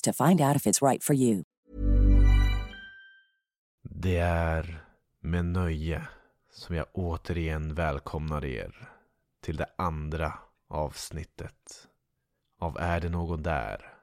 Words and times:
to 0.00 0.12
find 0.12 0.40
out 0.40 0.56
if 0.56 0.66
it's 0.66 0.82
right 0.90 1.02
for 1.02 1.16
you. 1.16 1.42
Det 3.82 4.16
är 4.18 4.84
med 5.20 5.44
nöje 5.44 6.08
som 6.52 6.76
jag 6.76 6.86
återigen 6.92 7.74
välkomnar 7.74 8.44
er 8.44 8.88
till 9.42 9.56
det 9.56 9.66
andra 9.76 10.32
avsnittet 10.68 11.88
av 12.60 12.78
Är 12.78 13.00
det 13.00 13.08
någon 13.08 13.42
där? 13.42 13.98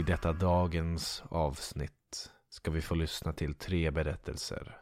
I 0.00 0.02
detta 0.02 0.32
dagens 0.32 1.22
avsnitt 1.28 2.32
ska 2.48 2.70
vi 2.70 2.80
få 2.80 2.94
lyssna 2.94 3.32
till 3.32 3.54
tre 3.54 3.90
berättelser. 3.90 4.78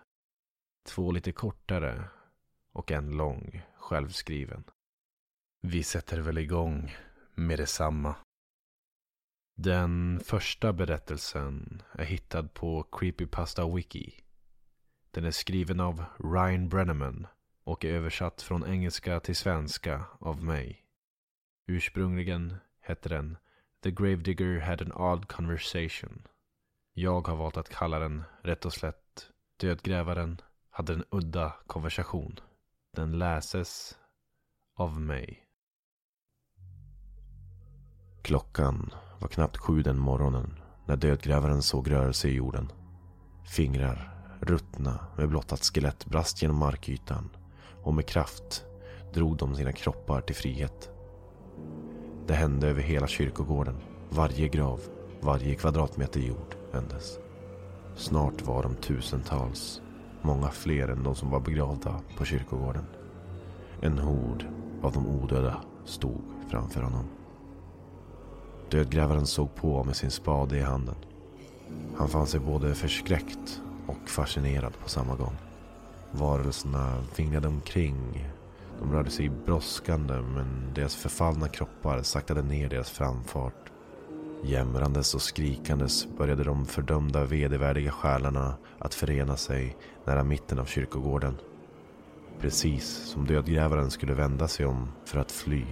Två 0.87 1.11
lite 1.11 1.33
kortare 1.33 2.05
och 2.73 2.93
en 2.93 3.11
lång, 3.11 3.63
självskriven. 3.77 4.65
Vi 5.63 5.83
sätter 5.83 6.21
väl 6.21 6.39
igång 6.39 6.97
med 7.35 7.59
detsamma. 7.59 8.15
Den 9.57 10.21
första 10.25 10.73
berättelsen 10.73 11.83
är 11.93 12.05
hittad 12.05 12.49
på 12.49 12.83
Creepypasta 12.83 13.75
Wiki. 13.75 14.15
Den 15.11 15.25
är 15.25 15.31
skriven 15.31 15.81
av 15.81 16.05
Ryan 16.19 16.69
Brenneman 16.69 17.27
och 17.65 17.85
är 17.85 17.93
översatt 17.93 18.43
från 18.43 18.67
engelska 18.67 19.21
till 19.21 19.37
svenska 19.37 20.05
av 20.21 20.45
mig. 20.45 20.85
Ursprungligen 21.67 22.57
hette 22.81 23.09
den 23.09 23.37
The 23.83 23.91
Gravedigger 23.91 24.61
had 24.61 24.83
an 24.83 24.93
odd 24.93 25.29
conversation. 25.29 26.23
Jag 26.95 27.29
har 27.29 27.37
valt 27.37 27.57
att 27.57 27.69
kalla 27.69 27.99
den 27.99 28.25
rätt 28.43 28.65
och 28.65 28.73
slätt 28.73 29.31
Dödgrävaren 29.61 30.41
hade 30.71 30.93
en 30.93 31.05
udda 31.11 31.53
konversation. 31.67 32.41
Den 32.97 33.19
läses 33.19 33.99
av 34.77 35.01
mig. 35.01 35.45
Klockan 38.23 38.95
var 39.21 39.29
knappt 39.29 39.57
sju 39.57 39.83
den 39.83 39.99
morgonen 39.99 40.61
när 40.87 40.97
dödgrävaren 40.97 41.63
såg 41.63 41.91
rörelse 41.91 42.29
i 42.29 42.35
jorden. 42.35 42.73
Fingrar, 43.57 44.15
ruttna 44.41 45.07
med 45.17 45.29
blottat 45.29 45.61
skelett 45.61 46.07
brast 46.07 46.43
genom 46.43 46.57
markytan 46.59 47.31
och 47.83 47.95
med 47.95 48.09
kraft 48.09 48.65
drog 49.15 49.37
de 49.37 49.55
sina 49.55 49.73
kroppar 49.73 50.21
till 50.21 50.37
frihet. 50.37 50.98
Det 52.29 52.35
hände 52.35 52.69
över 52.69 52.83
hela 52.83 53.07
kyrkogården. 53.07 53.77
Varje 54.11 54.49
grav, 54.49 54.81
varje 55.21 55.55
kvadratmeter 55.55 56.21
jord 56.21 56.55
vändes. 56.73 57.19
Snart 57.97 58.43
var 58.43 58.63
de 58.63 58.75
tusentals. 58.75 59.81
Många 60.23 60.49
fler 60.49 60.89
än 60.89 61.03
de 61.03 61.15
som 61.15 61.31
var 61.31 61.41
begravda 61.41 62.01
på 62.17 62.25
kyrkogården. 62.25 62.85
En 63.81 63.99
hord 63.99 64.47
av 64.83 64.93
de 64.93 65.07
odöda 65.07 65.63
stod 65.85 66.21
framför 66.51 66.83
honom. 66.83 67.05
Dödgrävaren 68.71 69.27
såg 69.27 69.55
på 69.55 69.85
med 69.85 69.97
sin 69.97 70.11
spade 70.11 70.57
i 70.57 70.63
handen. 70.63 70.97
Han 71.97 72.09
fann 72.09 72.27
sig 72.27 72.41
både 72.41 72.75
förskräckt 72.75 73.63
och 73.87 74.09
fascinerad 74.09 74.73
på 74.83 74.89
samma 74.89 75.17
gång. 75.17 75.37
Varelserna 76.13 77.05
vinglade 77.17 77.49
omkring 77.49 78.29
de 78.79 78.93
rörde 78.93 79.11
sig 79.11 79.29
brådskande 79.29 80.15
men 80.15 80.75
deras 80.75 80.97
förfallna 80.97 81.49
kroppar 81.49 82.03
saktade 82.03 82.43
ner 82.43 82.69
deras 82.69 82.91
framfart. 82.91 83.73
Jämrandes 84.45 85.15
och 85.15 85.23
skrikandes 85.23 86.09
började 86.19 86.45
de 86.45 86.67
fördömda 86.67 87.25
vedervärdiga 87.25 87.91
själarna 87.91 88.55
att 88.79 88.95
förena 88.95 89.37
sig 89.37 89.77
nära 90.05 90.25
mitten 90.25 90.59
av 90.59 90.65
kyrkogården. 90.65 91.37
Precis 92.41 92.85
som 92.85 93.27
dödgrävaren 93.27 93.91
skulle 93.91 94.15
vända 94.15 94.49
sig 94.49 94.67
om 94.67 94.89
för 95.05 95.21
att 95.21 95.33
fly 95.33 95.65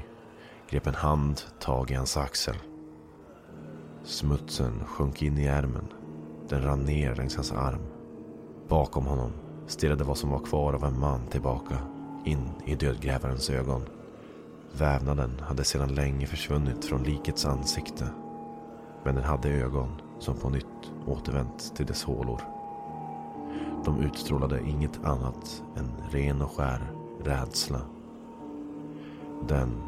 grep 0.71 0.87
en 0.87 0.95
hand 0.95 1.41
tag 1.61 1.91
i 1.91 1.95
hans 1.95 2.17
axel. 2.17 2.57
Smutsen 4.05 4.85
sjönk 4.87 5.23
in 5.23 5.39
i 5.39 5.47
ärmen. 5.47 5.93
Den 6.49 6.63
rann 6.63 6.85
ner 6.85 7.15
längs 7.15 7.37
hans 7.37 7.53
arm. 7.53 7.83
Bakom 8.69 9.07
honom 9.07 9.33
stirrade 9.67 10.05
vad 10.05 10.19
som 10.19 10.31
var 10.31 10.39
kvar 10.39 10.73
av 10.73 10.85
en 10.85 11.01
man 11.01 11.27
tillbaka 11.27 11.79
in 12.27 12.49
i 12.65 12.75
dödgrävarens 12.75 13.51
ögon. 13.51 13.83
Vävnaden 14.73 15.41
hade 15.41 15.65
sedan 15.65 15.95
länge 15.95 16.27
försvunnit 16.27 16.85
från 16.85 17.03
likets 17.03 17.45
ansikte. 17.45 18.09
Men 19.05 19.15
den 19.15 19.25
hade 19.25 19.49
ögon 19.49 20.01
som 20.19 20.37
på 20.37 20.49
nytt 20.51 20.93
återvänt 21.07 21.77
till 21.77 21.87
dess 21.87 22.05
hålor. 22.05 22.41
De 23.85 24.01
utstrålade 24.01 24.61
inget 24.67 25.05
annat 25.05 25.63
än 25.77 25.93
ren 26.11 26.43
och 26.43 26.57
skär 26.57 26.81
rädsla. 27.25 27.81
Den 29.49 29.83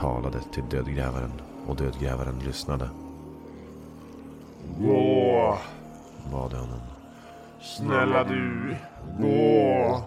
talade 0.00 0.40
till 0.52 0.64
dödgrävaren 0.70 1.32
och 1.66 1.76
dödgrävaren 1.76 2.38
lyssnade. 2.38 2.88
Gå, 4.80 5.58
Bad 6.32 6.52
honom. 6.52 6.80
snälla 7.60 8.24
du, 8.24 8.76
gå. 9.20 10.02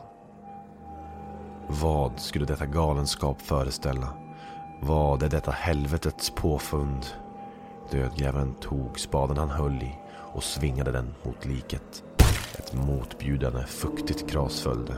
Vad 1.69 2.19
skulle 2.19 2.45
detta 2.45 2.66
galenskap 2.66 3.41
föreställa? 3.41 4.13
Vad 4.81 5.23
är 5.23 5.29
detta 5.29 5.51
helvetets 5.51 6.29
påfund? 6.29 7.05
Dödgrävaren 7.91 8.53
tog 8.53 9.00
spaden 9.00 9.38
han 9.38 9.50
höll 9.50 9.83
i 9.83 9.95
och 10.33 10.44
svingade 10.44 10.91
den 10.91 11.13
mot 11.23 11.45
liket. 11.45 12.03
Ett 12.57 12.74
motbjudande 12.74 13.63
fuktigt 13.63 14.30
kras 14.30 14.62
följde. 14.62 14.94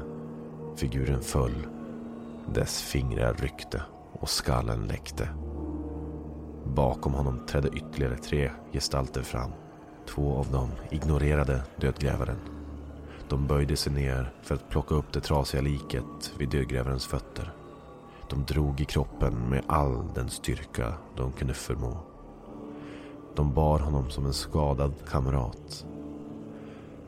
Figuren 0.76 1.22
föll. 1.22 1.68
Dess 2.54 2.82
fingrar 2.82 3.34
ryckte 3.34 3.82
och 4.12 4.30
skallen 4.30 4.88
läckte. 4.88 5.30
Bakom 6.66 7.14
honom 7.14 7.46
trädde 7.46 7.68
ytterligare 7.68 8.18
tre 8.18 8.52
gestalter 8.72 9.22
fram. 9.22 9.52
Två 10.08 10.38
av 10.38 10.52
dem 10.52 10.70
ignorerade 10.92 11.64
dödgrävaren. 11.78 12.59
De 13.30 13.48
böjde 13.48 13.76
sig 13.76 13.94
ner 13.94 14.32
för 14.42 14.56
att 14.56 14.70
plocka 14.70 14.96
upp 14.96 15.14
det 15.14 15.22
trasiga 15.22 15.62
liket 15.62 16.34
vid 16.38 16.50
dödgrävarens 16.50 17.08
fötter. 17.08 17.52
De 18.30 18.46
drog 18.46 18.82
i 18.82 18.86
kroppen 18.86 19.50
med 19.50 19.64
all 19.68 20.04
den 20.16 20.30
styrka 20.30 20.94
de 21.16 21.32
kunde 21.32 21.54
förmå. 21.54 21.98
De 23.36 23.54
bar 23.54 23.80
honom 23.80 24.10
som 24.10 24.26
en 24.26 24.34
skadad 24.34 24.94
kamrat. 25.10 25.86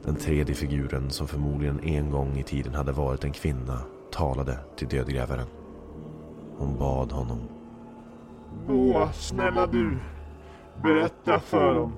Den 0.03 0.15
tredje 0.15 0.55
figuren, 0.55 1.09
som 1.09 1.27
förmodligen 1.27 1.79
en 1.83 2.11
gång 2.11 2.37
i 2.37 2.43
tiden 2.43 2.73
hade 2.73 2.91
varit 2.91 3.23
en 3.23 3.31
kvinna, 3.31 3.81
talade 4.11 4.57
till 4.75 4.87
dödgrävaren. 4.87 5.47
Hon 6.57 6.79
bad 6.79 7.11
honom. 7.11 7.39
Gå, 8.67 9.09
snälla 9.13 9.67
du. 9.67 9.97
Berätta 10.83 11.39
för 11.39 11.75
dem. 11.75 11.93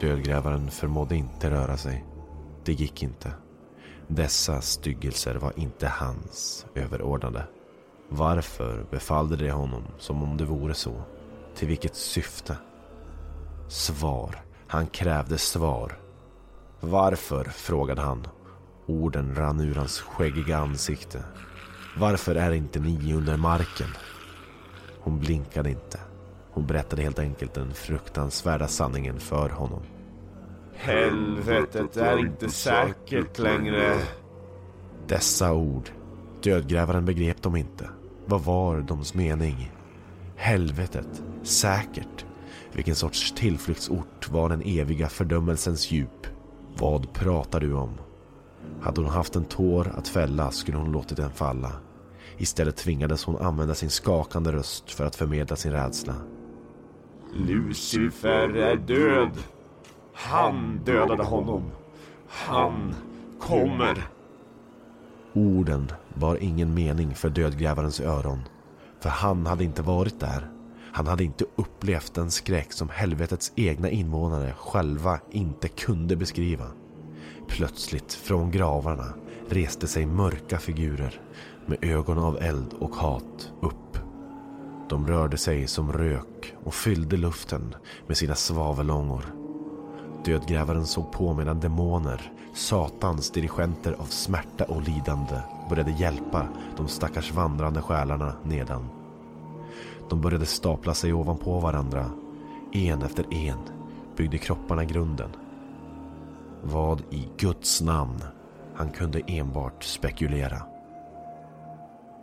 Dödgrävaren 0.00 0.70
förmådde 0.70 1.16
inte 1.16 1.50
röra 1.50 1.76
sig. 1.76 2.04
Det 2.64 2.72
gick 2.72 3.02
inte. 3.02 3.32
Dessa 4.08 4.60
styggelser 4.60 5.34
var 5.34 5.52
inte 5.56 5.88
hans 5.88 6.66
överordnade. 6.74 7.44
Varför 8.08 8.86
befallde 8.90 9.36
de 9.36 9.50
honom 9.50 9.82
som 9.98 10.22
om 10.22 10.36
det 10.36 10.44
vore 10.44 10.74
så? 10.74 11.02
Till 11.54 11.68
vilket 11.68 11.94
syfte? 11.96 12.56
Svar. 13.68 14.42
Han 14.66 14.86
krävde 14.86 15.38
svar. 15.38 15.98
Varför? 16.80 17.44
frågade 17.44 18.00
han. 18.00 18.26
Orden 18.86 19.34
rann 19.34 19.60
ur 19.60 19.74
hans 19.74 20.00
skäggiga 20.00 20.58
ansikte. 20.58 21.24
Varför 21.98 22.34
är 22.34 22.52
inte 22.52 22.80
ni 22.80 23.14
under 23.14 23.36
marken? 23.36 23.88
Hon 25.00 25.20
blinkade 25.20 25.70
inte. 25.70 26.00
Hon 26.50 26.66
berättade 26.66 27.02
helt 27.02 27.18
enkelt 27.18 27.54
den 27.54 27.74
fruktansvärda 27.74 28.68
sanningen 28.68 29.20
för 29.20 29.48
honom. 29.48 29.82
Helvetet 30.82 31.96
är 31.96 32.18
inte 32.18 32.48
säkert 32.48 33.38
längre. 33.38 33.98
Dessa 35.06 35.52
ord. 35.52 35.90
Dödgrävaren 36.42 37.04
begrep 37.04 37.42
dem 37.42 37.56
inte. 37.56 37.88
Vad 38.26 38.44
var 38.44 38.80
dems 38.80 39.14
mening? 39.14 39.72
Helvetet. 40.36 41.22
Säkert. 41.42 42.24
Vilken 42.72 42.94
sorts 42.94 43.32
tillflyktsort 43.32 44.28
var 44.30 44.48
den 44.48 44.62
eviga 44.64 45.08
fördömelsens 45.08 45.90
djup? 45.90 46.26
Vad 46.78 47.12
pratar 47.12 47.60
du 47.60 47.72
om? 47.72 47.90
Hade 48.80 49.00
hon 49.00 49.10
haft 49.10 49.36
en 49.36 49.44
tår 49.44 49.92
att 49.96 50.08
fälla 50.08 50.50
skulle 50.50 50.78
hon 50.78 50.92
låtit 50.92 51.16
den 51.16 51.30
falla. 51.30 51.72
Istället 52.36 52.76
tvingades 52.76 53.24
hon 53.24 53.36
använda 53.36 53.74
sin 53.74 53.90
skakande 53.90 54.52
röst 54.52 54.90
för 54.90 55.04
att 55.04 55.16
förmedla 55.16 55.56
sin 55.56 55.72
rädsla. 55.72 56.14
Lucifer 57.34 58.56
är 58.56 58.76
död. 58.76 59.30
Han 60.14 60.80
dödade 60.84 61.22
honom. 61.22 61.62
Han 62.28 62.94
kommer. 63.40 64.08
Orden 65.32 65.92
bar 66.14 66.36
ingen 66.40 66.74
mening 66.74 67.14
för 67.14 67.30
dödgrävarens 67.30 68.00
öron. 68.00 68.42
För 69.00 69.08
han 69.08 69.46
hade 69.46 69.64
inte 69.64 69.82
varit 69.82 70.20
där. 70.20 70.50
Han 70.92 71.06
hade 71.06 71.24
inte 71.24 71.44
upplevt 71.56 72.14
den 72.14 72.30
skräck 72.30 72.72
som 72.72 72.88
helvetets 72.88 73.52
egna 73.56 73.90
invånare 73.90 74.54
själva 74.58 75.20
inte 75.30 75.68
kunde 75.68 76.16
beskriva. 76.16 76.66
Plötsligt 77.48 78.12
från 78.12 78.50
gravarna 78.50 79.14
reste 79.48 79.86
sig 79.88 80.06
mörka 80.06 80.58
figurer 80.58 81.20
med 81.66 81.84
ögon 81.84 82.18
av 82.18 82.38
eld 82.42 82.74
och 82.78 82.94
hat 82.94 83.52
upp. 83.60 83.98
De 84.88 85.06
rörde 85.06 85.36
sig 85.36 85.66
som 85.66 85.92
rök 85.92 86.54
och 86.64 86.74
fyllde 86.74 87.16
luften 87.16 87.74
med 88.06 88.16
sina 88.16 88.34
svavelångor. 88.34 89.41
Dödgrävaren 90.24 90.86
såg 90.86 91.12
på 91.12 91.34
medan 91.34 91.60
demoner, 91.60 92.32
satans 92.54 93.30
dirigenter 93.30 93.92
av 93.92 94.04
smärta 94.04 94.64
och 94.64 94.82
lidande, 94.82 95.40
började 95.68 95.90
hjälpa 95.90 96.48
de 96.76 96.88
stackars 96.88 97.32
vandrande 97.32 97.82
själarna 97.82 98.32
nedan. 98.42 98.88
De 100.08 100.20
började 100.20 100.46
stapla 100.46 100.94
sig 100.94 101.12
ovanpå 101.12 101.60
varandra. 101.60 102.10
En 102.72 103.02
efter 103.02 103.34
en 103.34 103.58
byggde 104.16 104.38
kropparna 104.38 104.84
grunden. 104.84 105.30
Vad 106.62 107.00
i 107.10 107.28
Guds 107.38 107.80
namn? 107.80 108.24
Han 108.74 108.90
kunde 108.90 109.20
enbart 109.26 109.84
spekulera. 109.84 110.62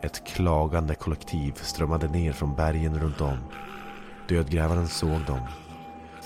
Ett 0.01 0.27
klagande 0.27 0.95
kollektiv 0.95 1.53
strömmade 1.55 2.07
ner 2.07 2.31
från 2.31 2.55
bergen 2.55 2.99
runt 2.99 3.21
om. 3.21 3.37
Dödgrävaren 4.27 4.87
såg 4.87 5.25
dem. 5.27 5.41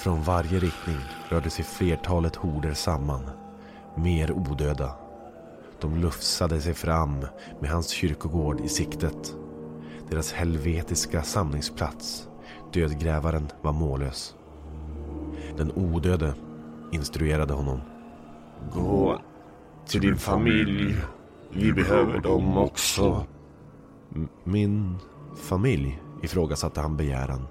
Från 0.03 0.23
varje 0.23 0.59
riktning 0.59 0.97
rörde 1.29 1.49
sig 1.49 1.65
flertalet 1.65 2.35
horder 2.35 2.73
samman. 2.73 3.29
Mer 3.95 4.31
odöda. 4.31 4.95
De 5.81 5.95
lufsade 5.95 6.61
sig 6.61 6.73
fram 6.73 7.25
med 7.59 7.69
hans 7.69 7.89
kyrkogård 7.89 8.61
i 8.61 8.69
siktet. 8.69 9.35
Deras 10.09 10.33
helvetiska 10.33 11.21
samlingsplats. 11.21 12.27
Dödgrävaren 12.73 13.47
var 13.61 13.73
mållös. 13.73 14.35
Den 15.57 15.71
odöde 15.71 16.33
instruerade 16.91 17.53
honom. 17.53 17.81
Gå 18.73 19.21
till 19.87 20.01
din 20.01 20.17
familj. 20.17 20.95
Vi 21.49 21.73
behöver 21.73 22.19
dem 22.19 22.57
också. 22.57 23.25
Min 24.43 24.97
familj 25.41 26.01
ifrågasatte 26.21 26.81
han 26.81 26.97
begäran. 26.97 27.47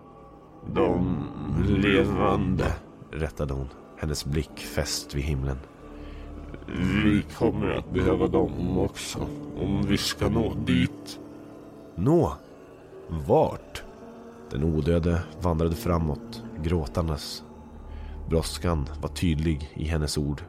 De 0.67 1.25
levande. 1.69 2.75
Rättade 3.11 3.55
hon. 3.55 3.69
Hennes 3.97 4.25
blick 4.25 4.59
fäst 4.59 5.15
vid 5.15 5.25
himlen. 5.25 5.59
Vi 7.05 7.23
kommer 7.39 7.71
att 7.71 7.93
behöva 7.93 8.27
dem 8.27 8.79
också. 8.79 9.19
Om 9.57 9.83
vi 9.83 9.99
ska 9.99 10.29
nå 10.29 10.55
dit. 10.67 11.21
Nå, 11.95 12.37
vart? 13.09 13.83
Den 14.51 14.65
odöde 14.65 15.23
vandrade 15.41 15.77
framåt, 15.77 16.43
gråtandes. 16.63 17.45
Brådskan 18.29 18.89
var 19.03 19.09
tydlig 19.09 19.71
i 19.75 19.85
hennes 19.85 20.19
ord. 20.19 20.43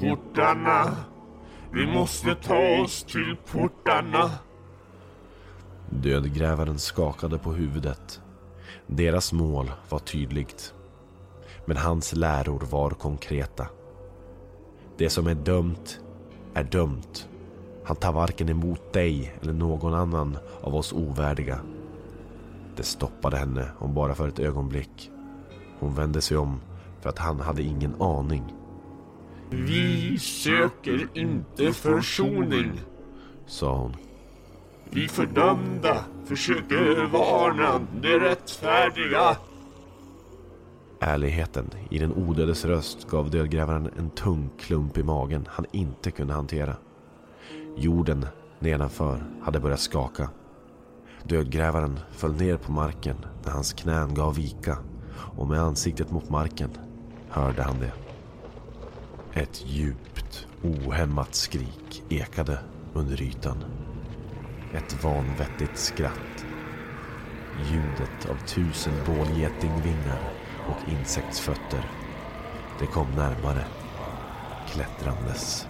Portarna. 0.00 0.96
Vi 1.72 1.86
måste 1.86 2.34
ta 2.34 2.82
oss 2.84 3.04
till 3.04 3.36
portarna. 3.52 4.30
Dödgrävaren 5.90 6.78
skakade 6.78 7.38
på 7.38 7.52
huvudet. 7.52 8.20
Deras 8.86 9.32
mål 9.32 9.70
var 9.88 9.98
tydligt. 9.98 10.74
Men 11.64 11.76
hans 11.76 12.12
läror 12.12 12.60
var 12.70 12.90
konkreta. 12.90 13.66
Det 14.96 15.10
som 15.10 15.26
är 15.26 15.34
dömt 15.34 16.00
är 16.54 16.64
dömt. 16.64 17.28
Han 17.84 17.96
tar 17.96 18.12
varken 18.12 18.48
emot 18.48 18.92
dig 18.92 19.34
eller 19.42 19.52
någon 19.52 19.94
annan 19.94 20.38
av 20.60 20.76
oss 20.76 20.92
ovärdiga. 20.92 21.60
Det 22.76 22.82
stoppade 22.82 23.36
henne 23.36 23.68
om 23.78 23.94
bara 23.94 24.14
för 24.14 24.28
ett 24.28 24.38
ögonblick. 24.38 25.10
Hon 25.78 25.94
vände 25.94 26.20
sig 26.20 26.36
om 26.36 26.60
för 27.00 27.08
att 27.08 27.18
han 27.18 27.40
hade 27.40 27.62
ingen 27.62 28.02
aning. 28.02 28.54
Vi 29.50 30.18
söker 30.18 31.08
inte 31.14 31.72
försoning. 31.72 32.80
Sa 33.46 33.76
hon. 33.76 33.96
Vi 34.90 35.08
fördömda 35.08 36.04
försöker 36.26 37.06
varna 37.06 37.86
det 38.02 38.18
rättfärdiga. 38.18 39.36
Ärligheten 41.00 41.70
i 41.90 41.98
den 41.98 42.12
odödes 42.12 42.64
röst 42.64 43.08
gav 43.08 43.30
dödgrävaren 43.30 43.90
en 43.98 44.10
tung 44.10 44.50
klump 44.58 44.98
i 44.98 45.02
magen 45.02 45.46
han 45.50 45.66
inte 45.72 46.10
kunde 46.10 46.34
hantera. 46.34 46.76
Jorden 47.76 48.26
nedanför 48.58 49.22
hade 49.42 49.60
börjat 49.60 49.80
skaka. 49.80 50.30
Dödgrävaren 51.22 52.00
föll 52.12 52.32
ner 52.32 52.56
på 52.56 52.72
marken 52.72 53.16
när 53.44 53.52
hans 53.52 53.72
knän 53.72 54.14
gav 54.14 54.34
vika 54.34 54.78
och 55.36 55.48
med 55.48 55.60
ansiktet 55.60 56.10
mot 56.10 56.30
marken 56.30 56.70
hörde 57.28 57.62
han 57.62 57.76
det. 57.80 57.92
Ett 59.40 59.62
djupt, 59.66 60.46
ohämmat 60.62 61.34
skrik 61.34 62.04
ekade 62.08 62.58
under 62.94 63.22
ytan. 63.22 63.64
Ett 64.76 65.04
vanvettigt 65.04 65.78
skratt. 65.78 66.46
Ljudet 67.70 68.30
av 68.30 68.46
tusen 68.46 68.92
bålgetingvingar 69.06 70.32
och 70.68 70.88
insektsfötter. 70.88 71.90
Det 72.80 72.86
kom 72.86 73.06
närmare, 73.10 73.64
klättrandes. 74.68 75.66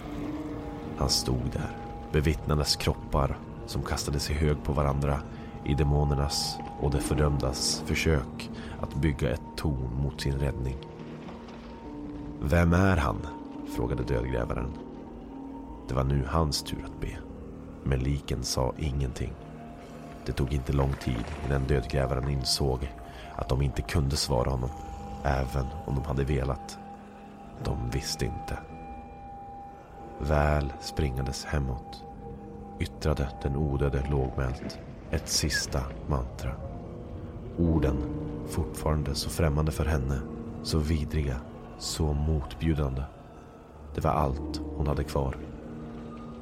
Han 0.97 1.09
stod 1.09 1.51
där, 1.53 1.77
bevittnades 2.11 2.75
kroppar 2.75 3.37
som 3.65 3.81
kastade 3.81 4.19
sig 4.19 4.35
hög 4.35 4.63
på 4.63 4.73
varandra 4.73 5.21
i 5.65 5.73
demonernas 5.73 6.57
och 6.79 6.91
de 6.91 6.99
fördömdas 6.99 7.83
försök 7.85 8.49
att 8.81 8.95
bygga 8.95 9.29
ett 9.29 9.55
torn 9.55 10.01
mot 10.03 10.21
sin 10.21 10.39
räddning. 10.39 10.77
Vem 12.41 12.73
är 12.73 12.97
han? 12.97 13.27
frågade 13.75 14.03
dödgrävaren. 14.03 14.73
Det 15.87 15.93
var 15.93 16.03
nu 16.03 16.23
hans 16.29 16.63
tur 16.63 16.85
att 16.85 17.01
be. 17.01 17.26
Men 17.89 17.99
liken 17.99 18.43
sa 18.43 18.73
ingenting. 18.77 19.33
Det 20.25 20.31
tog 20.31 20.53
inte 20.53 20.73
lång 20.73 20.93
tid 20.93 21.25
innan 21.45 21.63
dödgrävaren 21.63 22.29
insåg 22.29 22.91
att 23.35 23.49
de 23.49 23.61
inte 23.61 23.81
kunde 23.81 24.15
svara 24.15 24.49
honom, 24.49 24.69
även 25.23 25.65
om 25.85 25.95
de 25.95 26.03
hade 26.03 26.23
velat. 26.23 26.77
De 27.63 27.89
visste 27.89 28.25
inte. 28.25 28.57
Väl 30.19 30.73
springandes 30.81 31.45
hemåt 31.45 32.03
yttrade 32.79 33.29
den 33.41 33.55
odöde 33.55 34.07
lågmält 34.11 34.79
ett 35.11 35.27
sista 35.27 35.81
mantra. 36.07 36.51
Orden, 37.57 37.97
fortfarande 38.47 39.15
så 39.15 39.29
främmande 39.29 39.71
för 39.71 39.85
henne, 39.85 40.19
så 40.63 40.77
vidriga, 40.77 41.35
så 41.77 42.13
motbjudande. 42.13 43.01
Det 43.95 44.01
var 44.01 44.11
allt 44.11 44.61
hon 44.75 44.87
hade 44.87 45.03
kvar. 45.03 45.37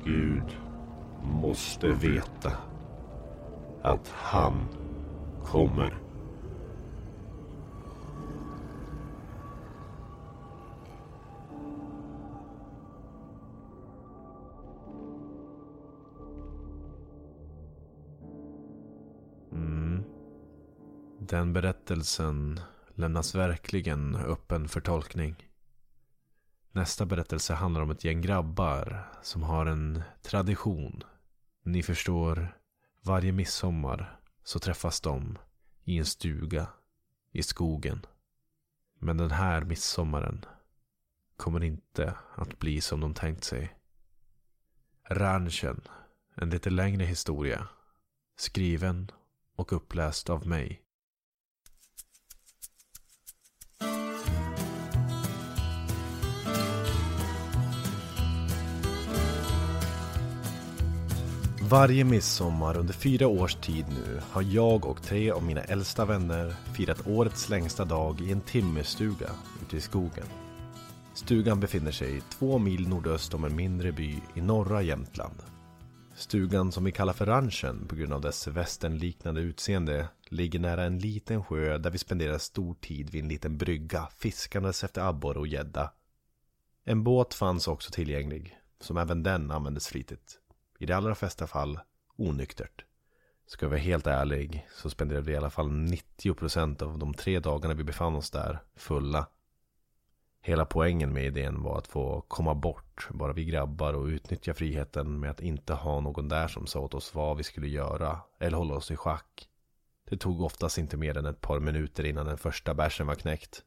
Gud 0.04 0.58
måste 1.24 1.88
veta 1.88 2.52
att 3.82 4.08
han 4.08 4.68
kommer. 5.44 5.98
Mm. 19.52 20.04
Den 21.20 21.54
berättelsen 21.54 22.60
lämnas 22.96 23.36
verkligen 23.36 24.16
öppen 24.16 24.68
för 24.68 24.82
tolkning. 24.82 25.45
Nästa 26.76 27.06
berättelse 27.06 27.54
handlar 27.54 27.82
om 27.82 27.92
ett 27.92 28.04
gäng 28.04 28.22
grabbar 28.22 29.10
som 29.22 29.44
har 29.44 29.66
en 29.66 30.04
tradition. 30.22 31.04
Ni 31.64 31.84
förstår, 31.84 32.58
varje 33.02 33.32
midsommar 33.32 34.20
så 34.44 34.60
träffas 34.60 35.02
de 35.02 35.38
i 35.84 35.98
en 35.98 36.06
stuga 36.06 36.68
i 37.32 37.44
skogen. 37.44 38.06
Men 39.00 39.18
den 39.18 39.32
här 39.32 39.62
midsommaren 39.62 40.46
kommer 41.38 41.64
inte 41.64 42.18
att 42.36 42.60
bli 42.60 42.82
som 42.82 43.00
de 43.00 43.14
tänkt 43.14 43.44
sig. 43.44 43.76
Ranchen, 45.10 45.82
en 46.36 46.50
lite 46.50 46.70
längre 46.70 47.04
historia. 47.04 47.68
Skriven 48.38 49.12
och 49.56 49.74
uppläst 49.74 50.30
av 50.30 50.48
mig. 50.48 50.85
Varje 61.70 62.04
midsommar 62.04 62.78
under 62.78 62.94
fyra 62.94 63.28
års 63.28 63.56
tid 63.56 63.86
nu 63.90 64.22
har 64.32 64.42
jag 64.42 64.86
och 64.86 65.04
tre 65.04 65.32
av 65.32 65.44
mina 65.44 65.62
äldsta 65.62 66.06
vänner 66.06 66.56
firat 66.74 67.08
årets 67.08 67.50
längsta 67.50 67.86
dag 67.86 68.22
i 68.22 68.32
en 68.32 68.42
timmerstuga 68.42 69.30
ute 69.62 69.78
i 69.78 69.82
skogen. 69.82 70.26
Stugan 71.14 71.60
befinner 71.60 71.92
sig 71.92 72.22
två 72.22 72.58
mil 72.58 72.88
nordöst 72.88 73.34
om 73.34 73.44
en 73.44 73.56
mindre 73.56 73.92
by 73.92 74.20
i 74.36 74.42
norra 74.42 74.82
Jämtland. 74.82 75.36
Stugan 76.16 76.72
som 76.72 76.84
vi 76.84 76.92
kallar 76.92 77.14
för 77.14 77.26
ranchen 77.26 77.88
på 77.88 77.96
grund 77.96 78.14
av 78.14 78.22
dess 78.22 78.48
västernliknande 78.48 79.42
utseende 79.42 80.08
ligger 80.30 80.60
nära 80.60 80.84
en 80.84 81.00
liten 81.00 81.44
sjö 81.44 81.78
där 81.78 81.90
vi 81.90 81.98
spenderar 81.98 82.38
stor 82.38 82.74
tid 82.74 83.10
vid 83.10 83.24
en 83.24 83.30
liten 83.30 83.58
brygga 83.58 84.08
fiskandes 84.18 84.84
efter 84.84 85.02
abborre 85.02 85.40
och 85.40 85.48
gädda. 85.48 85.92
En 86.84 87.04
båt 87.04 87.34
fanns 87.34 87.68
också 87.68 87.92
tillgänglig, 87.92 88.58
som 88.80 88.98
även 88.98 89.24
den 89.24 89.52
användes 89.52 89.88
flitigt. 89.88 90.40
I 90.80 90.86
de 90.86 90.94
allra 90.94 91.16
flesta 91.16 91.48
fall 91.48 91.80
onyktert. 92.18 92.86
Ska 93.48 93.66
jag 93.66 93.70
vara 93.70 93.80
helt 93.80 94.08
ärlig 94.08 94.68
så 94.72 94.90
spenderade 94.90 95.26
vi 95.26 95.32
i 95.32 95.38
alla 95.38 95.50
fall 95.50 95.70
90% 95.70 96.84
av 96.84 97.00
de 97.00 97.14
tre 97.14 97.40
dagarna 97.40 97.74
vi 97.74 97.84
befann 97.84 98.16
oss 98.16 98.32
där 98.32 98.60
fulla. 98.76 99.28
Hela 100.42 100.66
poängen 100.66 101.14
med 101.14 101.26
idén 101.26 101.64
var 101.64 101.78
att 101.78 101.88
få 101.88 102.22
komma 102.22 102.56
bort, 102.56 103.08
bara 103.12 103.34
vi 103.34 103.46
grabbar 103.46 103.94
och 103.94 104.06
utnyttja 104.06 104.54
friheten 104.54 105.20
med 105.20 105.32
att 105.32 105.42
inte 105.42 105.74
ha 105.74 106.00
någon 106.00 106.30
där 106.30 106.48
som 106.48 106.68
sa 106.68 106.80
åt 106.80 106.94
oss 106.94 107.16
vad 107.16 107.38
vi 107.38 107.44
skulle 107.44 107.68
göra 107.68 108.20
eller 108.40 108.58
hålla 108.58 108.76
oss 108.76 108.92
i 108.92 108.96
schack. 108.96 109.50
Det 110.10 110.18
tog 110.18 110.42
oftast 110.42 110.78
inte 110.78 110.98
mer 110.98 111.18
än 111.18 111.26
ett 111.26 111.42
par 111.42 111.60
minuter 111.60 112.04
innan 112.04 112.26
den 112.26 112.38
första 112.38 112.74
bärsen 112.74 113.08
var 113.08 113.16
knäckt. 113.16 113.64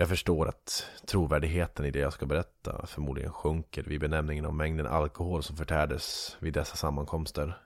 Jag 0.00 0.08
förstår 0.08 0.48
att 0.48 0.86
trovärdigheten 1.06 1.84
i 1.84 1.90
det 1.90 1.98
jag 1.98 2.12
ska 2.12 2.26
berätta 2.26 2.86
förmodligen 2.86 3.32
sjunker 3.32 3.82
vid 3.82 4.00
benämningen 4.00 4.44
av 4.44 4.54
mängden 4.54 4.86
alkohol 4.86 5.42
som 5.42 5.56
förtärdes 5.56 6.36
vid 6.40 6.54
dessa 6.54 6.76
sammankomster. 6.76 7.62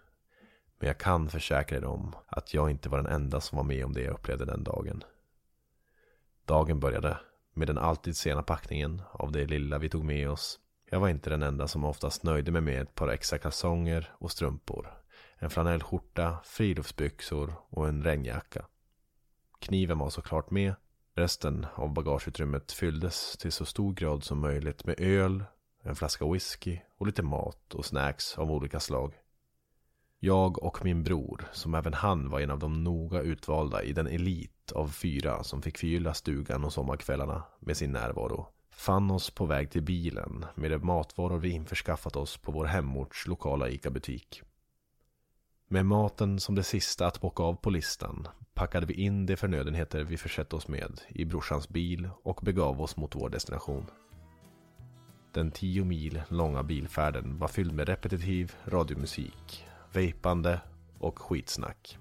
Men 0.78 0.86
jag 0.86 0.98
kan 0.98 1.28
försäkra 1.28 1.78
er 1.78 1.84
om 1.84 2.14
att 2.26 2.54
jag 2.54 2.70
inte 2.70 2.88
var 2.88 2.98
den 2.98 3.12
enda 3.12 3.40
som 3.40 3.56
var 3.56 3.64
med 3.64 3.84
om 3.84 3.92
det 3.92 4.02
jag 4.02 4.14
upplevde 4.14 4.44
den 4.44 4.64
dagen. 4.64 5.04
Dagen 6.44 6.80
började 6.80 7.18
med 7.54 7.66
den 7.66 7.78
alltid 7.78 8.16
sena 8.16 8.42
packningen 8.42 9.02
av 9.10 9.32
det 9.32 9.46
lilla 9.46 9.78
vi 9.78 9.88
tog 9.88 10.04
med 10.04 10.30
oss. 10.30 10.60
Jag 10.90 11.00
var 11.00 11.08
inte 11.08 11.30
den 11.30 11.42
enda 11.42 11.68
som 11.68 11.84
oftast 11.84 12.22
nöjde 12.22 12.50
mig 12.50 12.62
med 12.62 12.82
ett 12.82 12.94
par 12.94 13.08
extra 13.08 13.38
kalsonger 13.38 14.12
och 14.18 14.30
strumpor. 14.30 14.94
En 15.36 15.50
flanellskjorta, 15.50 16.36
friluftsbyxor 16.44 17.54
och 17.68 17.88
en 17.88 18.04
regnjacka. 18.04 18.66
Kniven 19.58 19.98
var 19.98 20.10
såklart 20.10 20.50
med 20.50 20.74
Resten 21.14 21.66
av 21.74 21.92
bagageutrymmet 21.92 22.72
fylldes 22.72 23.36
till 23.36 23.52
så 23.52 23.64
stor 23.64 23.92
grad 23.92 24.24
som 24.24 24.40
möjligt 24.40 24.84
med 24.84 25.00
öl, 25.00 25.44
en 25.82 25.96
flaska 25.96 26.32
whisky 26.32 26.78
och 26.98 27.06
lite 27.06 27.22
mat 27.22 27.74
och 27.74 27.84
snacks 27.84 28.38
av 28.38 28.50
olika 28.50 28.80
slag. 28.80 29.14
Jag 30.18 30.62
och 30.62 30.84
min 30.84 31.04
bror, 31.04 31.48
som 31.52 31.74
även 31.74 31.94
han 31.94 32.30
var 32.30 32.40
en 32.40 32.50
av 32.50 32.58
de 32.58 32.84
noga 32.84 33.20
utvalda 33.20 33.82
i 33.82 33.92
den 33.92 34.06
elit 34.06 34.72
av 34.72 34.88
fyra 34.88 35.44
som 35.44 35.62
fick 35.62 35.78
förgylla 35.78 36.14
stugan 36.14 36.64
och 36.64 36.72
sommarkvällarna 36.72 37.42
med 37.58 37.76
sin 37.76 37.92
närvaro, 37.92 38.46
fann 38.70 39.10
oss 39.10 39.30
på 39.30 39.46
väg 39.46 39.70
till 39.70 39.82
bilen 39.82 40.44
med 40.54 40.70
de 40.70 40.86
matvaror 40.86 41.38
vi 41.38 41.50
införskaffat 41.50 42.16
oss 42.16 42.36
på 42.36 42.52
vår 42.52 42.64
hemorts 42.64 43.26
lokala 43.26 43.68
ICA-butik. 43.68 44.42
Med 45.68 45.86
maten 45.86 46.40
som 46.40 46.54
det 46.54 46.62
sista 46.62 47.06
att 47.06 47.20
bocka 47.20 47.42
av 47.42 47.54
på 47.54 47.70
listan 47.70 48.28
packade 48.54 48.86
vi 48.86 48.94
in 48.94 49.26
de 49.26 49.36
förnödenheter 49.36 50.04
vi 50.04 50.16
försett 50.16 50.52
oss 50.52 50.68
med 50.68 51.00
i 51.08 51.24
brorsans 51.24 51.68
bil 51.68 52.08
och 52.22 52.40
begav 52.42 52.82
oss 52.82 52.96
mot 52.96 53.14
vår 53.14 53.28
destination. 53.28 53.86
Den 55.32 55.50
tio 55.50 55.84
mil 55.84 56.22
långa 56.28 56.62
bilfärden 56.62 57.38
var 57.38 57.48
fylld 57.48 57.74
med 57.74 57.88
repetitiv 57.88 58.52
radiomusik, 58.64 59.66
vejpande 59.92 60.60
och 60.98 61.18
skitsnack. 61.18 61.98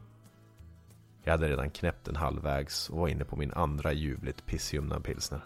Jag 1.24 1.32
hade 1.32 1.50
redan 1.50 1.70
knäppt 1.70 2.08
en 2.08 2.16
halvvägs 2.16 2.90
och 2.90 2.98
var 2.98 3.08
inne 3.08 3.26
på 3.26 3.36
min 3.36 3.54
andra 3.54 3.94
ljuvligt 3.94 4.46
pissljumna 4.46 5.00
pilsner. 5.00 5.46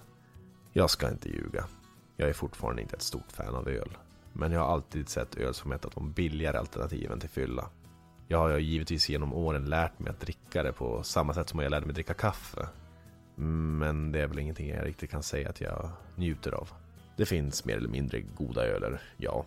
Jag 0.74 0.90
ska 0.90 1.10
inte 1.10 1.30
ljuga. 1.30 1.66
Jag 2.18 2.30
är 2.30 2.34
fortfarande 2.34 2.82
inte 2.82 2.96
ett 2.96 3.02
stort 3.02 3.32
fan 3.32 3.56
av 3.56 3.68
öl. 3.68 3.98
Men 4.34 4.52
jag 4.52 4.60
har 4.60 4.74
alltid 4.74 5.10
sett 5.10 5.36
öl 5.36 5.54
som 5.54 5.72
ett 5.72 5.86
av 5.86 5.92
de 5.96 6.12
billigare 6.12 6.58
alternativen 6.58 7.20
till 7.20 7.30
fylla. 7.30 7.70
Jag 8.28 8.38
har 8.38 8.58
givetvis 8.58 9.10
genom 9.10 9.34
åren 9.34 9.66
lärt 9.66 10.00
mig 10.00 10.10
att 10.10 10.20
dricka 10.20 10.64
det 10.64 10.72
på 10.72 11.04
samma 11.04 11.34
sätt 11.34 11.50
som 11.50 11.60
jag 11.60 11.70
lärde 11.70 11.86
mig 11.86 11.96
dricka 11.96 12.14
kaffe. 12.14 12.68
Men 13.36 14.12
det 14.12 14.22
är 14.22 14.28
väl 14.28 14.40
ingenting 14.40 14.70
jag 14.70 14.86
riktigt 14.86 15.12
kan 15.12 15.24
säga 15.24 15.50
att 15.50 15.62
jag 15.62 15.92
njuter 16.16 16.52
av. 16.52 16.70
Det 17.16 17.26
finns 17.26 17.66
mer 17.66 17.78
eller 17.78 17.90
mindre 17.90 18.22
goda 18.22 18.66
öler, 18.66 19.02
ja. 19.18 19.46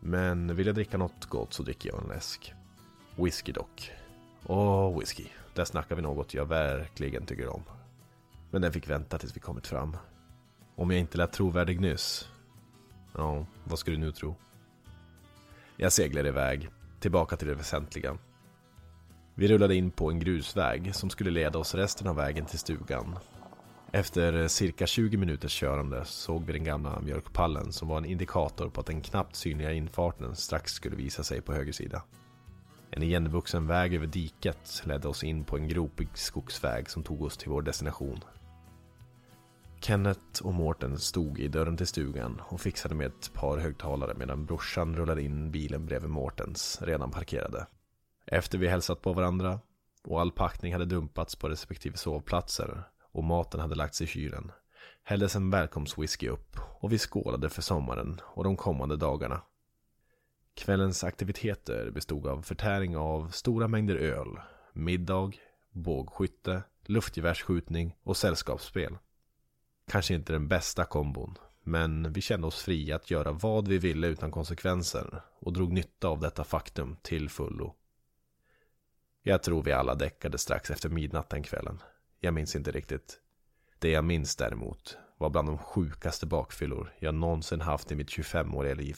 Men 0.00 0.56
vill 0.56 0.66
jag 0.66 0.74
dricka 0.74 0.98
något 0.98 1.26
gott 1.26 1.52
så 1.52 1.62
dricker 1.62 1.88
jag 1.88 2.02
en 2.02 2.08
läsk. 2.08 2.54
Whisky 3.16 3.52
dock. 3.52 3.92
Åh, 4.46 4.98
whisky. 4.98 5.24
Där 5.54 5.64
snackar 5.64 5.96
vi 5.96 6.02
något 6.02 6.34
jag 6.34 6.46
verkligen 6.46 7.26
tycker 7.26 7.48
om. 7.48 7.62
Men 8.50 8.62
den 8.62 8.72
fick 8.72 8.90
vänta 8.90 9.18
tills 9.18 9.36
vi 9.36 9.40
kommit 9.40 9.66
fram. 9.66 9.96
Om 10.76 10.90
jag 10.90 11.00
inte 11.00 11.18
lät 11.18 11.32
trovärdig 11.32 11.80
nyss. 11.80 12.28
Ja, 13.14 13.46
vad 13.64 13.78
ska 13.78 13.90
du 13.90 13.96
nu 13.96 14.12
tro? 14.12 14.34
Jag 15.76 15.92
seglar 15.92 16.26
iväg 16.26 16.70
tillbaka 17.00 17.36
till 17.36 17.48
det 17.48 17.54
väsentliga. 17.54 18.18
Vi 19.34 19.48
rullade 19.48 19.74
in 19.74 19.90
på 19.90 20.10
en 20.10 20.20
grusväg 20.20 20.94
som 20.94 21.10
skulle 21.10 21.30
leda 21.30 21.58
oss 21.58 21.74
resten 21.74 22.06
av 22.06 22.16
vägen 22.16 22.46
till 22.46 22.58
stugan. 22.58 23.18
Efter 23.92 24.48
cirka 24.48 24.86
20 24.86 25.16
minuters 25.16 25.60
körande 25.60 26.04
såg 26.04 26.44
vi 26.44 26.52
den 26.52 26.64
gamla 26.64 27.00
mjölkpallen 27.00 27.72
som 27.72 27.88
var 27.88 27.98
en 27.98 28.04
indikator 28.04 28.68
på 28.68 28.80
att 28.80 28.86
den 28.86 29.00
knappt 29.00 29.36
synliga 29.36 29.72
infarten 29.72 30.36
strax 30.36 30.72
skulle 30.72 30.96
visa 30.96 31.22
sig 31.22 31.40
på 31.40 31.52
höger 31.52 31.72
sida. 31.72 32.02
En 32.90 33.02
igenvuxen 33.02 33.66
väg 33.66 33.94
över 33.94 34.06
diket 34.06 34.82
ledde 34.84 35.08
oss 35.08 35.24
in 35.24 35.44
på 35.44 35.56
en 35.56 35.68
gropig 35.68 36.08
skogsväg 36.14 36.90
som 36.90 37.02
tog 37.02 37.22
oss 37.22 37.36
till 37.36 37.50
vår 37.50 37.62
destination. 37.62 38.24
Kenneth 39.80 40.42
och 40.42 40.54
Mårten 40.54 40.98
stod 40.98 41.38
i 41.38 41.48
dörren 41.48 41.76
till 41.76 41.86
stugan 41.86 42.42
och 42.48 42.60
fixade 42.60 42.94
med 42.94 43.06
ett 43.06 43.32
par 43.34 43.58
högtalare 43.58 44.14
medan 44.14 44.46
brorsan 44.46 44.96
rullade 44.96 45.22
in 45.22 45.50
bilen 45.50 45.86
bredvid 45.86 46.10
Mårtens, 46.10 46.78
redan 46.82 47.10
parkerade. 47.10 47.66
Efter 48.26 48.58
vi 48.58 48.68
hälsat 48.68 49.02
på 49.02 49.12
varandra 49.12 49.60
och 50.04 50.20
all 50.20 50.32
packning 50.32 50.72
hade 50.72 50.84
dumpats 50.84 51.36
på 51.36 51.48
respektive 51.48 51.96
sovplatser 51.96 52.82
och 53.12 53.24
maten 53.24 53.60
hade 53.60 53.74
lagts 53.74 54.00
i 54.00 54.06
kylen 54.06 54.52
hälldes 55.02 55.36
en 55.36 55.50
välkomstwhisky 55.50 56.28
upp 56.28 56.56
och 56.80 56.92
vi 56.92 56.98
skålade 56.98 57.48
för 57.48 57.62
sommaren 57.62 58.20
och 58.24 58.44
de 58.44 58.56
kommande 58.56 58.96
dagarna. 58.96 59.42
Kvällens 60.54 61.04
aktiviteter 61.04 61.90
bestod 61.90 62.26
av 62.26 62.42
förtäring 62.42 62.96
av 62.96 63.28
stora 63.28 63.68
mängder 63.68 63.96
öl, 63.96 64.40
middag, 64.72 65.32
bågskytte, 65.70 66.62
luftgevärsskjutning 66.86 67.96
och 68.02 68.16
sällskapsspel. 68.16 68.98
Kanske 69.90 70.14
inte 70.14 70.32
den 70.32 70.48
bästa 70.48 70.84
kombon, 70.84 71.38
men 71.62 72.12
vi 72.12 72.20
kände 72.20 72.46
oss 72.46 72.62
fria 72.62 72.96
att 72.96 73.10
göra 73.10 73.32
vad 73.32 73.68
vi 73.68 73.78
ville 73.78 74.06
utan 74.06 74.30
konsekvenser 74.30 75.22
och 75.40 75.52
drog 75.52 75.72
nytta 75.72 76.08
av 76.08 76.20
detta 76.20 76.44
faktum 76.44 76.96
till 77.02 77.28
fullo. 77.28 77.74
Jag 79.22 79.42
tror 79.42 79.62
vi 79.62 79.72
alla 79.72 79.94
däckade 79.94 80.38
strax 80.38 80.70
efter 80.70 80.88
midnatt 80.88 81.30
den 81.30 81.42
kvällen. 81.42 81.82
Jag 82.20 82.34
minns 82.34 82.56
inte 82.56 82.70
riktigt. 82.70 83.18
Det 83.78 83.90
jag 83.90 84.04
minns 84.04 84.36
däremot 84.36 84.96
var 85.18 85.30
bland 85.30 85.48
de 85.48 85.58
sjukaste 85.58 86.26
bakfyllor 86.26 86.92
jag 86.98 87.14
någonsin 87.14 87.60
haft 87.60 87.92
i 87.92 87.94
mitt 87.94 88.10
25-åriga 88.10 88.74
liv. 88.74 88.96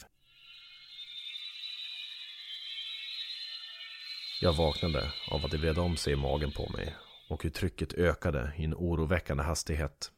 Jag 4.41 4.53
vaknade 4.53 5.13
av 5.31 5.45
att 5.45 5.51
det 5.51 5.57
vred 5.57 5.77
om 5.77 5.97
sig 5.97 6.13
i 6.13 6.15
magen 6.15 6.51
på 6.51 6.69
mig 6.69 6.95
och 7.29 7.43
hur 7.43 7.49
trycket 7.49 7.93
ökade 7.93 8.53
i 8.57 8.63
en 8.63 8.73
oroväckande 8.73 9.43
hastighet. 9.43 10.11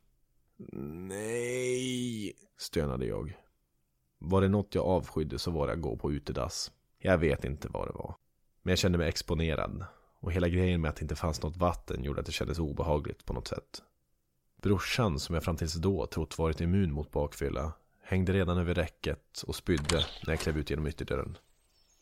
Nej, 1.07 2.33
stönade 2.57 3.05
jag. 3.05 3.37
Var 4.17 4.41
det 4.41 4.47
något 4.47 4.75
jag 4.75 4.85
avskydde 4.85 5.39
så 5.39 5.51
var 5.51 5.67
det 5.67 5.73
att 5.73 5.81
gå 5.81 5.97
på 5.97 6.11
utedass. 6.11 6.71
Jag 6.99 7.17
vet 7.17 7.45
inte 7.45 7.67
vad 7.67 7.87
det 7.87 7.93
var. 7.93 8.15
Men 8.61 8.71
jag 8.71 8.79
kände 8.79 8.97
mig 8.97 9.09
exponerad 9.09 9.85
och 10.19 10.31
hela 10.31 10.47
grejen 10.47 10.81
med 10.81 10.89
att 10.89 10.95
det 10.95 11.01
inte 11.01 11.15
fanns 11.15 11.41
något 11.41 11.57
vatten 11.57 12.03
gjorde 12.03 12.19
att 12.19 12.25
det 12.25 12.31
kändes 12.31 12.59
obehagligt 12.59 13.25
på 13.25 13.33
något 13.33 13.47
sätt. 13.47 13.81
Brorsan, 14.61 15.19
som 15.19 15.35
jag 15.35 15.43
fram 15.43 15.57
tills 15.57 15.73
då 15.73 16.05
trott 16.05 16.37
varit 16.37 16.61
immun 16.61 16.91
mot 16.91 17.11
bakfylla, 17.11 17.73
hängde 18.01 18.33
redan 18.33 18.57
över 18.57 18.73
räcket 18.73 19.41
och 19.47 19.55
spydde 19.55 20.05
när 20.25 20.33
jag 20.33 20.39
klev 20.39 20.57
ut 20.57 20.69
genom 20.69 20.87
ytterdörren. 20.87 21.37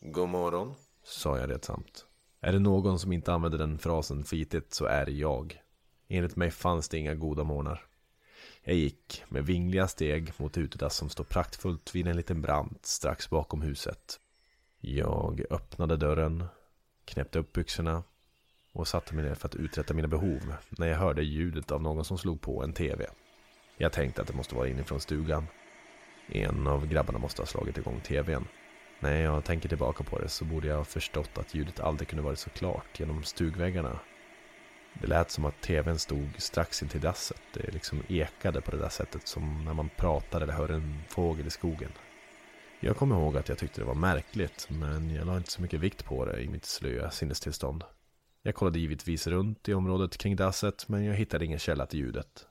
God 0.00 0.28
morgon, 0.28 0.74
sa 1.02 1.38
jag 1.38 1.50
redsamt. 1.50 2.06
Är 2.40 2.52
det 2.52 2.58
någon 2.58 2.98
som 2.98 3.12
inte 3.12 3.32
använder 3.32 3.58
den 3.58 3.78
frasen 3.78 4.24
flitigt 4.24 4.74
så 4.74 4.84
är 4.84 5.06
det 5.06 5.12
jag. 5.12 5.60
Enligt 6.08 6.36
mig 6.36 6.50
fanns 6.50 6.88
det 6.88 6.98
inga 6.98 7.14
goda 7.14 7.44
morgnar. 7.44 7.86
Jag 8.66 8.76
gick 8.76 9.24
med 9.28 9.46
vingliga 9.46 9.88
steg 9.88 10.32
mot 10.36 10.58
utedass 10.58 10.96
som 10.96 11.08
står 11.08 11.24
praktfullt 11.24 11.94
vid 11.94 12.06
en 12.06 12.16
liten 12.16 12.42
brant 12.42 12.86
strax 12.86 13.30
bakom 13.30 13.62
huset. 13.62 14.20
Jag 14.80 15.42
öppnade 15.50 15.96
dörren, 15.96 16.44
knäppte 17.04 17.38
upp 17.38 17.52
byxorna 17.52 18.02
och 18.72 18.88
satte 18.88 19.14
mig 19.14 19.24
ner 19.24 19.34
för 19.34 19.48
att 19.48 19.54
uträtta 19.54 19.94
mina 19.94 20.08
behov 20.08 20.54
när 20.70 20.86
jag 20.86 20.98
hörde 20.98 21.22
ljudet 21.22 21.70
av 21.70 21.82
någon 21.82 22.04
som 22.04 22.18
slog 22.18 22.40
på 22.40 22.62
en 22.62 22.72
TV. 22.72 23.06
Jag 23.76 23.92
tänkte 23.92 24.22
att 24.22 24.28
det 24.28 24.36
måste 24.36 24.54
vara 24.54 24.68
inifrån 24.68 25.00
stugan. 25.00 25.46
En 26.26 26.66
av 26.66 26.86
grabbarna 26.86 27.18
måste 27.18 27.42
ha 27.42 27.46
slagit 27.46 27.78
igång 27.78 28.00
TVn. 28.00 28.44
När 29.00 29.22
jag 29.22 29.44
tänker 29.44 29.68
tillbaka 29.68 30.04
på 30.04 30.18
det 30.18 30.28
så 30.28 30.44
borde 30.44 30.68
jag 30.68 30.76
ha 30.76 30.84
förstått 30.84 31.38
att 31.38 31.54
ljudet 31.54 31.80
aldrig 31.80 32.08
kunde 32.08 32.22
varit 32.22 32.38
så 32.38 32.50
klart 32.50 33.00
genom 33.00 33.22
stugväggarna. 33.22 34.00
Det 35.00 35.06
lät 35.06 35.30
som 35.30 35.44
att 35.44 35.60
TVn 35.60 35.98
stod 35.98 36.28
strax 36.38 36.82
intill 36.82 37.00
dasset. 37.00 37.42
Det 37.52 37.72
liksom 37.72 38.02
ekade 38.08 38.60
på 38.60 38.70
det 38.70 38.76
där 38.76 38.88
sättet 38.88 39.28
som 39.28 39.64
när 39.64 39.74
man 39.74 39.88
pratar 39.88 40.40
eller 40.40 40.52
hör 40.52 40.68
en 40.68 41.02
fågel 41.08 41.46
i 41.46 41.50
skogen. 41.50 41.90
Jag 42.80 42.96
kommer 42.96 43.16
ihåg 43.16 43.36
att 43.36 43.48
jag 43.48 43.58
tyckte 43.58 43.80
det 43.80 43.84
var 43.84 43.94
märkligt, 43.94 44.68
men 44.70 45.14
jag 45.14 45.26
la 45.26 45.36
inte 45.36 45.50
så 45.50 45.62
mycket 45.62 45.80
vikt 45.80 46.04
på 46.04 46.24
det 46.24 46.40
i 46.40 46.48
mitt 46.48 46.64
slöa 46.64 47.10
sinnestillstånd. 47.10 47.84
Jag 48.42 48.54
kollade 48.54 48.78
givetvis 48.78 49.26
runt 49.26 49.68
i 49.68 49.74
området 49.74 50.16
kring 50.16 50.36
dasset, 50.36 50.88
men 50.88 51.04
jag 51.04 51.14
hittade 51.14 51.44
ingen 51.44 51.58
källa 51.58 51.86
till 51.86 52.00
ljudet. 52.00 52.46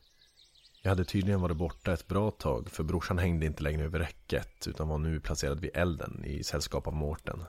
Jag 0.82 0.90
hade 0.90 1.06
tydligen 1.06 1.42
varit 1.42 1.58
borta 1.58 1.94
ett 1.94 2.08
bra 2.08 2.32
tag, 2.32 2.70
för 2.72 2.84
brorsan 2.84 3.18
hängde 3.18 3.46
inte 3.46 3.64
längre 3.64 3.84
över 3.84 4.00
räcket, 4.00 4.68
utan 4.68 4.88
var 4.88 4.98
nu 4.98 5.20
placerad 5.20 5.60
vid 5.60 5.72
elden 5.74 6.26
i 6.26 6.44
sällskap 6.44 6.88
av 6.88 6.94
Mårten. 6.94 7.44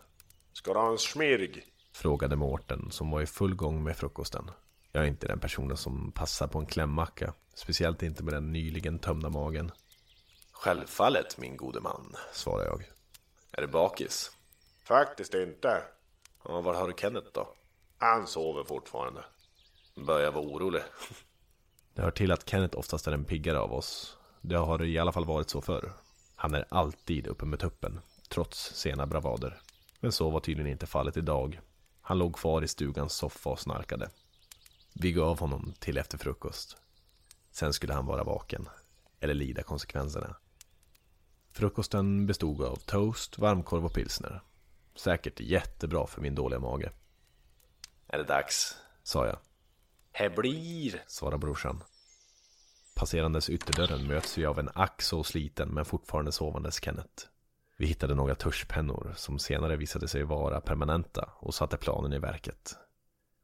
Ska 0.53 0.73
du 0.73 0.79
ha 0.79 0.91
en 0.91 0.99
smirg? 0.99 1.63
Frågade 1.93 2.37
Mårten, 2.37 2.91
som 2.91 3.11
var 3.11 3.23
i 3.23 3.27
full 3.27 3.55
gång 3.55 3.85
med 3.85 3.97
frukosten. 3.97 4.51
Jag 4.97 5.05
är 5.05 5.09
inte 5.09 5.27
den 5.27 5.41
personen 5.41 5.77
som 5.77 6.13
passar 6.13 6.47
på 6.47 6.59
en 6.59 6.67
klämmacka, 6.67 7.35
speciellt 7.55 8.03
inte 8.03 8.23
med 8.23 8.35
den 8.35 8.53
nyligen 8.53 8.99
tömda 8.99 9.31
magen. 9.31 9.73
Självfallet, 10.53 11.39
min 11.39 11.57
gode 11.57 11.81
man, 11.81 12.15
svarade 12.33 12.65
jag. 12.65 12.85
Är 13.53 13.61
du 13.63 13.67
bakis? 13.67 14.31
Faktiskt 14.85 15.35
inte. 15.35 15.83
Ja, 16.45 16.61
var 16.61 16.75
har 16.75 16.89
du 16.89 16.95
Kenneth 16.97 17.27
då? 17.33 17.55
Han 17.99 18.27
sover 18.27 18.65
fortfarande. 18.65 19.25
Börjar 19.95 20.33
vara 20.33 20.45
orolig. 20.45 20.83
Det 21.95 22.03
hör 22.03 22.11
till 22.11 22.33
att 22.33 22.49
Kenneth 22.49 22.79
oftast 22.79 23.07
är 23.07 23.11
den 23.11 23.25
piggare 23.25 23.59
av 23.59 23.73
oss. 23.73 24.17
Det 24.41 24.57
har 24.57 24.83
i 24.83 24.99
alla 24.99 25.13
fall 25.13 25.25
varit 25.25 25.51
så 25.51 25.61
förr. 25.61 25.93
Han 26.37 26.55
är 26.55 26.65
alltid 26.69 27.27
uppe 27.27 27.45
med 27.45 27.59
tuppen, 27.59 28.01
trots 28.29 28.75
sena 28.75 29.07
bravader. 29.07 29.61
Men 30.01 30.13
så 30.13 30.31
var 30.31 30.41
tydligen 30.41 30.73
inte 30.73 30.87
fallet 30.87 31.17
idag. 31.17 31.61
Han 32.01 32.19
låg 32.19 32.37
kvar 32.37 32.63
i 32.63 32.69
stugans 32.69 33.13
soffa 33.13 33.51
och 33.51 33.61
snarkade. 33.61 34.11
Vi 34.97 35.13
gav 35.13 35.41
honom 35.41 35.75
till 35.79 35.99
efter 35.99 36.19
frukost. 36.19 36.77
Sen 37.51 37.73
skulle 37.73 37.95
han 37.95 38.07
vara 38.07 38.25
vaken, 38.25 38.69
eller 39.21 39.35
lida 39.35 39.63
konsekvenserna. 39.63 40.37
Frukosten 41.53 42.27
bestod 42.27 42.63
av 42.63 42.77
toast, 42.77 43.39
varmkorv 43.39 43.85
och 43.85 43.93
pilsner. 43.93 44.43
Säkert 44.95 45.41
jättebra 45.41 46.07
för 46.07 46.21
min 46.21 46.35
dåliga 46.35 46.61
mage. 46.61 46.93
Är 48.07 48.19
det 48.19 48.25
dags? 48.25 48.77
sa 49.03 49.27
jag. 49.27 49.39
Här 50.13 50.31
blir, 50.31 51.03
svarade 51.07 51.39
brorsan. 51.39 51.83
Passerandes 52.95 53.51
ytterdörren 53.51 54.07
möts 54.07 54.39
vi 54.39 54.47
av 54.47 54.59
en 54.59 54.71
ack 54.75 55.03
så 55.03 55.25
sliten 55.25 55.69
men 55.69 55.85
fortfarande 55.85 56.33
sovandes 56.33 56.83
Kenneth. 56.83 57.27
Vi 57.77 57.87
hittade 57.87 58.15
några 58.15 58.35
tuschpennor 58.35 59.13
som 59.17 59.39
senare 59.39 59.77
visade 59.77 60.09
sig 60.09 60.23
vara 60.23 60.61
permanenta 60.61 61.31
och 61.39 61.55
satte 61.55 61.77
planen 61.77 62.13
i 62.13 62.19
verket. 62.19 62.77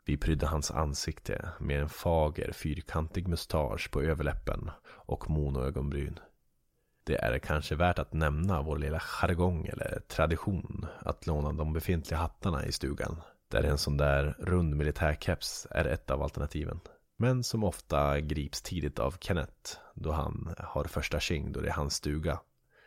Vi 0.04 0.16
prydde 0.16 0.46
hans 0.46 0.70
ansikte 0.70 1.48
med 1.58 1.80
en 1.80 1.88
fager 1.88 2.52
fyrkantig 2.52 3.28
mustasch 3.28 3.90
på 3.90 4.02
överläppen 4.02 4.70
och 4.86 5.30
monoögonbryn. 5.30 6.18
Det 7.04 7.16
är 7.16 7.38
kanske 7.38 7.74
värt 7.74 7.98
att 7.98 8.12
nämna 8.12 8.62
vår 8.62 8.78
lilla 8.78 9.00
jargong 9.00 9.66
eller 9.66 10.00
tradition 10.08 10.86
att 11.00 11.26
låna 11.26 11.52
de 11.52 11.72
befintliga 11.72 12.18
hattarna 12.18 12.66
i 12.66 12.72
stugan. 12.72 13.20
Där 13.48 13.62
en 13.62 13.78
sån 13.78 13.96
där 13.96 14.36
rund 14.38 14.76
militärkeps 14.76 15.66
är 15.70 15.84
ett 15.84 16.10
av 16.10 16.22
alternativen. 16.22 16.80
Men 17.16 17.44
som 17.44 17.64
ofta 17.64 18.20
grips 18.20 18.62
tidigt 18.62 18.98
av 18.98 19.14
Kenneth 19.20 19.78
då 19.94 20.12
han 20.12 20.54
har 20.58 20.84
första 20.84 21.20
tjing 21.20 21.52
då 21.52 21.60
det 21.60 21.68
är 21.68 21.72
hans 21.72 21.94
stuga. 21.94 22.40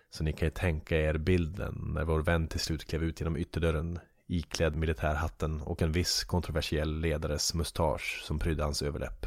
Så 0.10 0.24
ni 0.24 0.34
kan 0.34 0.46
ju 0.46 0.52
tänka 0.52 0.98
er 0.98 1.18
bilden 1.18 1.92
när 1.94 2.04
vår 2.04 2.22
vän 2.22 2.48
till 2.48 2.60
slut 2.60 2.86
klev 2.86 3.04
ut 3.04 3.20
genom 3.20 3.38
ytterdörren 3.38 4.00
iklädd 4.28 4.76
militärhatten 4.76 5.62
och 5.62 5.82
en 5.82 5.92
viss 5.92 6.24
kontroversiell 6.24 7.00
ledares 7.00 7.54
mustasch 7.54 8.22
som 8.24 8.40
prydde 8.40 8.64
hans 8.64 8.82
överläpp. 8.82 9.26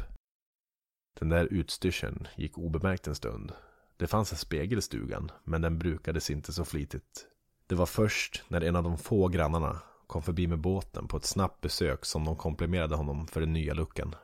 Den 1.19 1.29
där 1.29 1.45
utstyrseln 1.45 2.27
gick 2.35 2.57
obemärkt 2.57 3.07
en 3.07 3.15
stund. 3.15 3.51
Det 3.97 4.07
fanns 4.07 4.31
en 4.31 4.37
spegel 4.37 4.79
i 4.79 4.81
stugan, 4.81 5.31
men 5.43 5.61
den 5.61 5.79
brukades 5.79 6.29
inte 6.29 6.53
så 6.53 6.65
flitigt. 6.65 7.27
Det 7.67 7.75
var 7.75 7.85
först 7.85 8.43
när 8.47 8.61
en 8.61 8.75
av 8.75 8.83
de 8.83 8.97
få 8.97 9.27
grannarna 9.27 9.81
kom 10.07 10.21
förbi 10.21 10.47
med 10.47 10.59
båten 10.59 11.07
på 11.07 11.17
ett 11.17 11.25
snabbt 11.25 11.61
besök 11.61 12.05
som 12.05 12.25
de 12.25 12.35
komplimerade 12.35 12.95
honom 12.95 13.27
för 13.27 13.39
den 13.39 13.53
nya 13.53 13.73
luckan. 13.73 14.15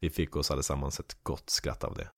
Vi 0.00 0.10
fick 0.10 0.36
oss 0.36 0.50
allesammans 0.50 1.00
ett 1.00 1.16
gott 1.22 1.50
skratt 1.50 1.84
av 1.84 1.94
det. 1.94 2.10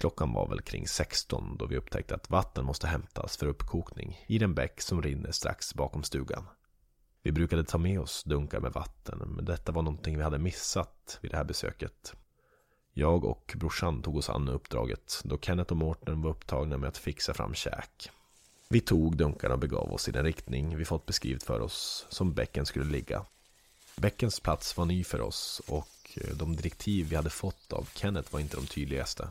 Klockan 0.00 0.32
var 0.32 0.48
väl 0.48 0.60
kring 0.60 0.88
16 0.88 1.56
då 1.58 1.66
vi 1.66 1.76
upptäckte 1.76 2.14
att 2.14 2.30
vatten 2.30 2.64
måste 2.64 2.86
hämtas 2.86 3.36
för 3.36 3.46
uppkokning 3.46 4.24
i 4.26 4.38
den 4.38 4.54
bäck 4.54 4.80
som 4.80 5.02
rinner 5.02 5.32
strax 5.32 5.74
bakom 5.74 6.02
stugan. 6.02 6.46
Vi 7.22 7.32
brukade 7.32 7.64
ta 7.64 7.78
med 7.78 8.00
oss 8.00 8.24
dunkar 8.24 8.60
med 8.60 8.72
vatten, 8.72 9.18
men 9.18 9.44
detta 9.44 9.72
var 9.72 9.82
någonting 9.82 10.16
vi 10.16 10.22
hade 10.22 10.38
missat 10.38 11.18
vid 11.20 11.30
det 11.30 11.36
här 11.36 11.44
besöket. 11.44 12.14
Jag 12.92 13.24
och 13.24 13.54
brorsan 13.56 14.02
tog 14.02 14.16
oss 14.16 14.28
an 14.30 14.48
uppdraget 14.48 15.20
då 15.24 15.38
Kenneth 15.38 15.70
och 15.70 15.76
Mårten 15.76 16.22
var 16.22 16.30
upptagna 16.30 16.76
med 16.76 16.88
att 16.88 16.98
fixa 16.98 17.34
fram 17.34 17.54
käk. 17.54 18.10
Vi 18.68 18.80
tog 18.80 19.16
dunkarna 19.16 19.54
och 19.54 19.60
begav 19.60 19.92
oss 19.92 20.08
i 20.08 20.12
den 20.12 20.24
riktning 20.24 20.76
vi 20.76 20.84
fått 20.84 21.06
beskrivet 21.06 21.42
för 21.42 21.60
oss 21.60 22.06
som 22.08 22.32
bäcken 22.32 22.66
skulle 22.66 22.90
ligga. 22.90 23.24
Bäckens 23.96 24.40
plats 24.40 24.76
var 24.76 24.84
ny 24.84 25.04
för 25.04 25.20
oss 25.20 25.62
och 25.66 26.18
de 26.34 26.56
direktiv 26.56 27.08
vi 27.08 27.16
hade 27.16 27.30
fått 27.30 27.72
av 27.72 27.88
Kenneth 27.94 28.32
var 28.32 28.40
inte 28.40 28.56
de 28.56 28.66
tydligaste. 28.66 29.28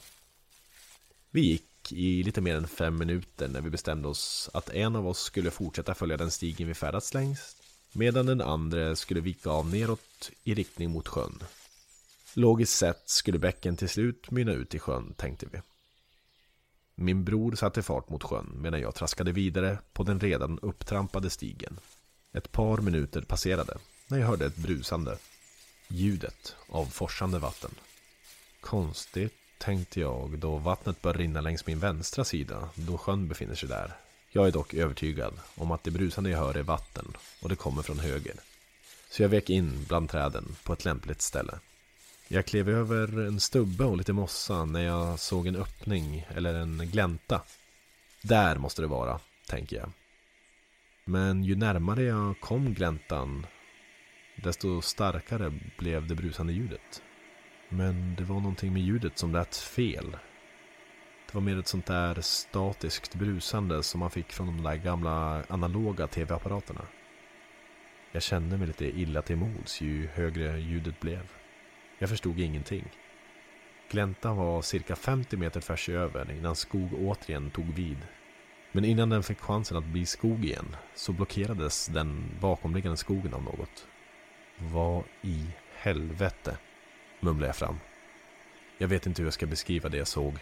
Vi 1.32 1.42
gick 1.42 1.92
i 1.92 2.24
lite 2.24 2.42
mer 2.42 2.56
än 2.56 2.68
fem 2.68 2.98
minuter 2.98 3.48
när 3.48 3.62
vi 3.62 3.70
bestämde 3.70 4.08
oss 4.08 4.50
att 4.54 4.70
en 4.70 4.96
av 4.96 5.08
oss 5.08 5.20
skulle 5.20 5.52
fortsätta 5.52 5.96
följa 5.96 6.18
den 6.18 6.32
stigen 6.32 6.68
vi 6.68 6.74
färdats 6.74 7.13
längs 7.13 7.56
medan 7.94 8.26
den 8.26 8.42
andra 8.42 8.96
skulle 8.96 9.22
vika 9.22 9.50
av 9.50 9.70
neråt 9.70 10.32
i 10.44 10.54
riktning 10.54 10.92
mot 10.92 11.08
sjön. 11.08 11.44
Logiskt 12.34 12.78
sett 12.78 13.10
skulle 13.10 13.39
bäcken 13.39 13.78
till 13.78 13.89
slut 13.89 14.32
mynna 14.32 14.52
ut 14.52 14.76
i 14.76 14.80
sjön, 14.80 15.13
tänkte 15.18 15.46
vi. 15.52 15.62
Min 16.96 17.24
bror 17.24 17.56
satte 17.56 17.82
fart 17.82 18.10
mot 18.10 18.24
sjön 18.24 18.52
medan 18.56 18.82
jag 18.82 18.96
traskade 18.96 19.32
vidare 19.32 19.78
på 19.94 20.04
den 20.04 20.20
redan 20.20 20.60
upptrampade 20.60 21.30
stigen. 21.30 21.80
Ett 22.34 22.52
par 22.52 22.78
minuter 22.78 23.22
passerade 23.22 23.78
när 24.08 24.18
jag 24.18 24.28
hörde 24.28 24.46
ett 24.46 24.56
brusande. 24.56 25.18
Ljudet 25.88 26.56
av 26.70 26.86
forsande 26.86 27.39
vatten. 27.39 27.72
Konstigt, 28.62 29.34
tänkte 29.60 30.00
jag 30.00 30.39
då 30.39 30.58
vattnet 30.58 31.02
började 31.02 31.24
rinna 31.24 31.41
längs 31.41 31.67
min 31.67 31.80
vänstra 31.80 32.24
sida 32.24 32.69
då 32.76 32.98
sjön 32.98 33.28
befinner 33.28 33.56
sig 33.56 33.69
där. 33.69 33.93
Jag 34.32 34.48
är 34.48 34.52
dock 34.52 34.74
övertygad 34.74 35.34
om 35.56 35.72
att 35.72 35.84
det 35.84 35.91
brusande 35.91 36.30
jag 36.30 36.39
hör 36.39 36.58
är 36.58 36.63
vatten 36.63 37.13
och 37.41 37.50
det 37.50 37.56
kommer 37.56 37.82
från 37.82 38.00
höger. 38.00 38.36
Så 39.10 39.22
jag 39.22 39.30
vek 39.30 39.50
in 39.50 39.86
bland 39.88 40.10
träden 40.10 40.56
på 40.63 40.74
ett 40.74 40.86
lämpligt 40.86 41.22
ställe. 41.22 41.60
Jag 42.28 42.45
klev 42.45 42.69
över 42.69 43.28
en 43.28 43.39
stubbe 43.39 43.86
och 43.86 43.98
lite 43.98 44.13
mossa 44.13 44.65
när 44.65 44.82
jag 44.82 45.19
såg 45.19 45.48
en 45.48 45.56
öppning 45.56 46.28
eller 46.36 46.54
en 46.54 46.78
glänta. 46.78 47.41
Där 48.22 48.56
måste 48.58 48.82
det 48.82 48.88
vara, 48.88 49.19
tänker 49.48 49.76
jag. 49.76 49.91
Men 51.06 51.43
ju 51.43 51.56
närmare 51.56 52.04
jag 52.04 52.39
kom 52.39 52.74
gläntan, 52.74 53.45
desto 54.36 54.82
starkare 54.82 55.60
blev 55.78 56.08
det 56.08 56.15
brusande 56.15 56.54
ljudet. 56.54 57.02
Men 57.70 58.16
det 58.16 58.24
var 58.24 58.36
någonting 58.36 58.74
med 58.74 58.82
ljudet 58.82 59.18
som 59.18 59.34
lät 59.34 59.56
fel. 59.56 60.18
Det 61.28 61.34
var 61.34 61.42
mer 61.42 61.60
ett 61.60 61.68
sånt 61.68 61.86
där 61.86 62.22
statiskt 62.22 63.16
brusande 63.16 63.84
som 63.84 64.00
man 64.00 64.12
fick 64.12 64.32
från 64.32 64.48
de 64.48 64.64
där 64.64 64.76
gamla 64.76 65.44
analoga 65.50 66.08
tv-apparaterna. 66.08 66.82
Jag 68.12 68.24
kände 68.24 68.58
mig 68.58 68.68
lite 68.68 68.86
illa 68.86 69.22
till 69.22 69.36
mods 69.36 69.82
ju 69.82 70.08
högre 70.08 70.60
ljudet 70.60 71.00
blev. 71.00 71.32
Jag 72.00 72.10
förstod 72.10 72.40
ingenting. 72.40 72.86
Gläntan 73.92 74.38
var 74.38 74.62
cirka 74.62 74.96
50 74.96 75.38
meter 75.38 75.62
tvärs 75.62 75.90
över 75.90 76.32
innan 76.32 76.56
skog 76.56 76.94
återigen 76.94 77.52
tog 77.52 77.74
vid. 77.74 77.98
Men 78.72 78.86
innan 78.86 79.10
den 79.10 79.24
fick 79.24 79.40
chansen 79.40 79.78
att 79.78 79.86
bli 79.86 80.06
skog 80.06 80.46
igen 80.46 80.76
så 80.96 81.14
blockerades 81.14 81.88
den 81.88 82.38
bakomliggande 82.40 82.98
skogen 82.98 83.34
av 83.34 83.44
något. 83.44 83.88
Vad 84.58 85.04
i 85.22 85.46
helvete? 85.76 86.58
Mumlar 87.20 87.48
jag 87.48 87.56
fram. 87.56 87.80
Jag 88.78 88.88
vet 88.88 89.06
inte 89.06 89.22
hur 89.22 89.28
jag 89.28 89.34
ska 89.34 89.46
beskriva 89.46 89.90
det 89.90 89.98
jag 89.98 90.08
såg. 90.08 90.40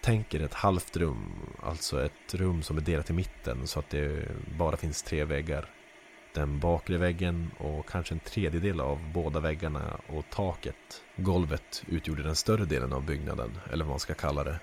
Tänk 0.00 0.34
er 0.34 0.42
ett 0.42 0.54
halvt 0.54 0.96
rum, 0.96 1.32
alltså 1.62 2.04
ett 2.04 2.34
rum 2.34 2.62
som 2.62 2.76
är 2.76 2.80
delat 2.80 3.10
i 3.10 3.12
mitten 3.12 3.66
så 3.66 3.78
att 3.78 3.90
det 3.90 4.28
bara 4.58 4.76
finns 4.76 5.02
tre 5.02 5.24
väggar. 5.24 5.70
Den 6.34 6.60
bakre 6.60 6.98
väggen 6.98 7.50
och 7.58 7.88
kanske 7.88 8.14
en 8.14 8.20
tredjedel 8.20 8.80
av 8.80 9.12
båda 9.14 9.40
väggarna 9.40 10.00
och 10.06 10.24
taket. 10.30 11.02
Golvet 11.16 11.82
utgjorde 11.86 12.22
den 12.22 12.36
större 12.36 12.64
delen 12.64 12.92
av 12.92 13.06
byggnaden, 13.06 13.58
eller 13.72 13.84
vad 13.84 13.90
man 13.90 14.00
ska 14.00 14.14
kalla 14.14 14.44
det. 14.44 14.58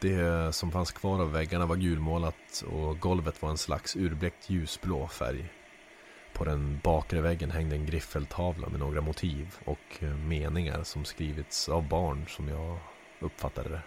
Det 0.00 0.54
som 0.54 0.72
fanns 0.72 0.92
kvar 0.92 1.20
av 1.20 1.32
väggarna 1.32 1.66
var 1.66 1.76
gulmålat 1.76 2.64
och 2.70 3.00
golvet 3.00 3.42
var 3.42 3.50
en 3.50 3.58
slags 3.58 3.96
urblekt 3.96 4.50
ljusblå 4.50 5.08
färg. 5.08 5.48
På 6.40 6.46
den 6.46 6.80
bakre 6.82 7.20
väggen 7.20 7.50
hängde 7.50 7.76
en 7.76 7.86
griffeltavla 7.86 8.68
med 8.68 8.80
några 8.80 9.00
motiv 9.00 9.54
och 9.64 9.78
eh, 10.00 10.16
meningar 10.16 10.82
som 10.82 11.04
skrivits 11.04 11.68
av 11.68 11.88
barn 11.88 12.24
som 12.28 12.48
jag 12.48 12.78
uppfattade 13.20 13.68
det. 13.68 13.80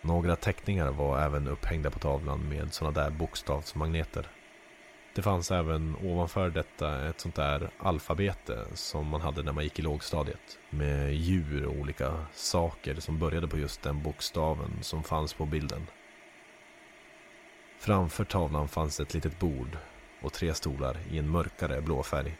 Några 0.00 0.36
teckningar 0.36 0.90
var 0.90 1.20
även 1.20 1.48
upphängda 1.48 1.90
på 1.90 1.98
tavlan 1.98 2.48
med 2.48 2.74
sådana 2.74 3.00
där 3.00 3.10
bokstavsmagneter. 3.10 4.28
Det 5.14 5.22
fanns 5.22 5.50
även 5.50 5.96
ovanför 6.02 6.50
detta 6.50 7.08
ett 7.08 7.20
sånt 7.20 7.34
där 7.34 7.70
alfabete 7.78 8.66
som 8.74 9.06
man 9.06 9.20
hade 9.20 9.42
när 9.42 9.52
man 9.52 9.64
gick 9.64 9.78
i 9.78 9.82
lågstadiet. 9.82 10.58
Med 10.70 11.14
djur 11.14 11.66
och 11.66 11.76
olika 11.76 12.24
saker 12.32 12.94
som 12.94 13.18
började 13.18 13.48
på 13.48 13.58
just 13.58 13.82
den 13.82 14.02
bokstaven 14.02 14.78
som 14.80 15.02
fanns 15.02 15.34
på 15.34 15.46
bilden. 15.46 15.86
Framför 17.78 18.24
tavlan 18.24 18.68
fanns 18.68 19.00
ett 19.00 19.14
litet 19.14 19.38
bord 19.38 19.78
och 20.22 20.32
tre 20.32 20.54
stolar 20.54 20.96
i 21.10 21.18
en 21.18 21.30
mörkare 21.30 21.80
blå 21.80 22.02
färg. 22.02 22.36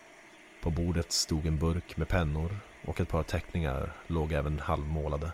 På 0.63 0.71
bordet 0.71 1.13
stod 1.13 1.47
en 1.47 1.59
burk 1.59 1.97
med 1.97 2.09
pennor 2.09 2.57
och 2.87 3.01
ett 3.01 3.09
par 3.09 3.23
teckningar 3.23 3.93
låg 4.07 4.33
även 4.33 4.59
halvmålade. 4.59 5.33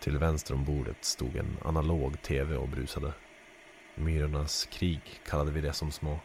Till 0.00 0.18
vänster 0.18 0.54
om 0.54 0.64
bordet 0.64 1.04
stod 1.04 1.36
en 1.36 1.58
analog 1.64 2.22
tv 2.22 2.56
och 2.56 2.68
brusade. 2.68 3.12
Myrornas 3.94 4.68
krig 4.70 5.00
kallade 5.26 5.50
vi 5.50 5.60
det 5.60 5.72
som 5.72 5.92
små. 5.92 6.20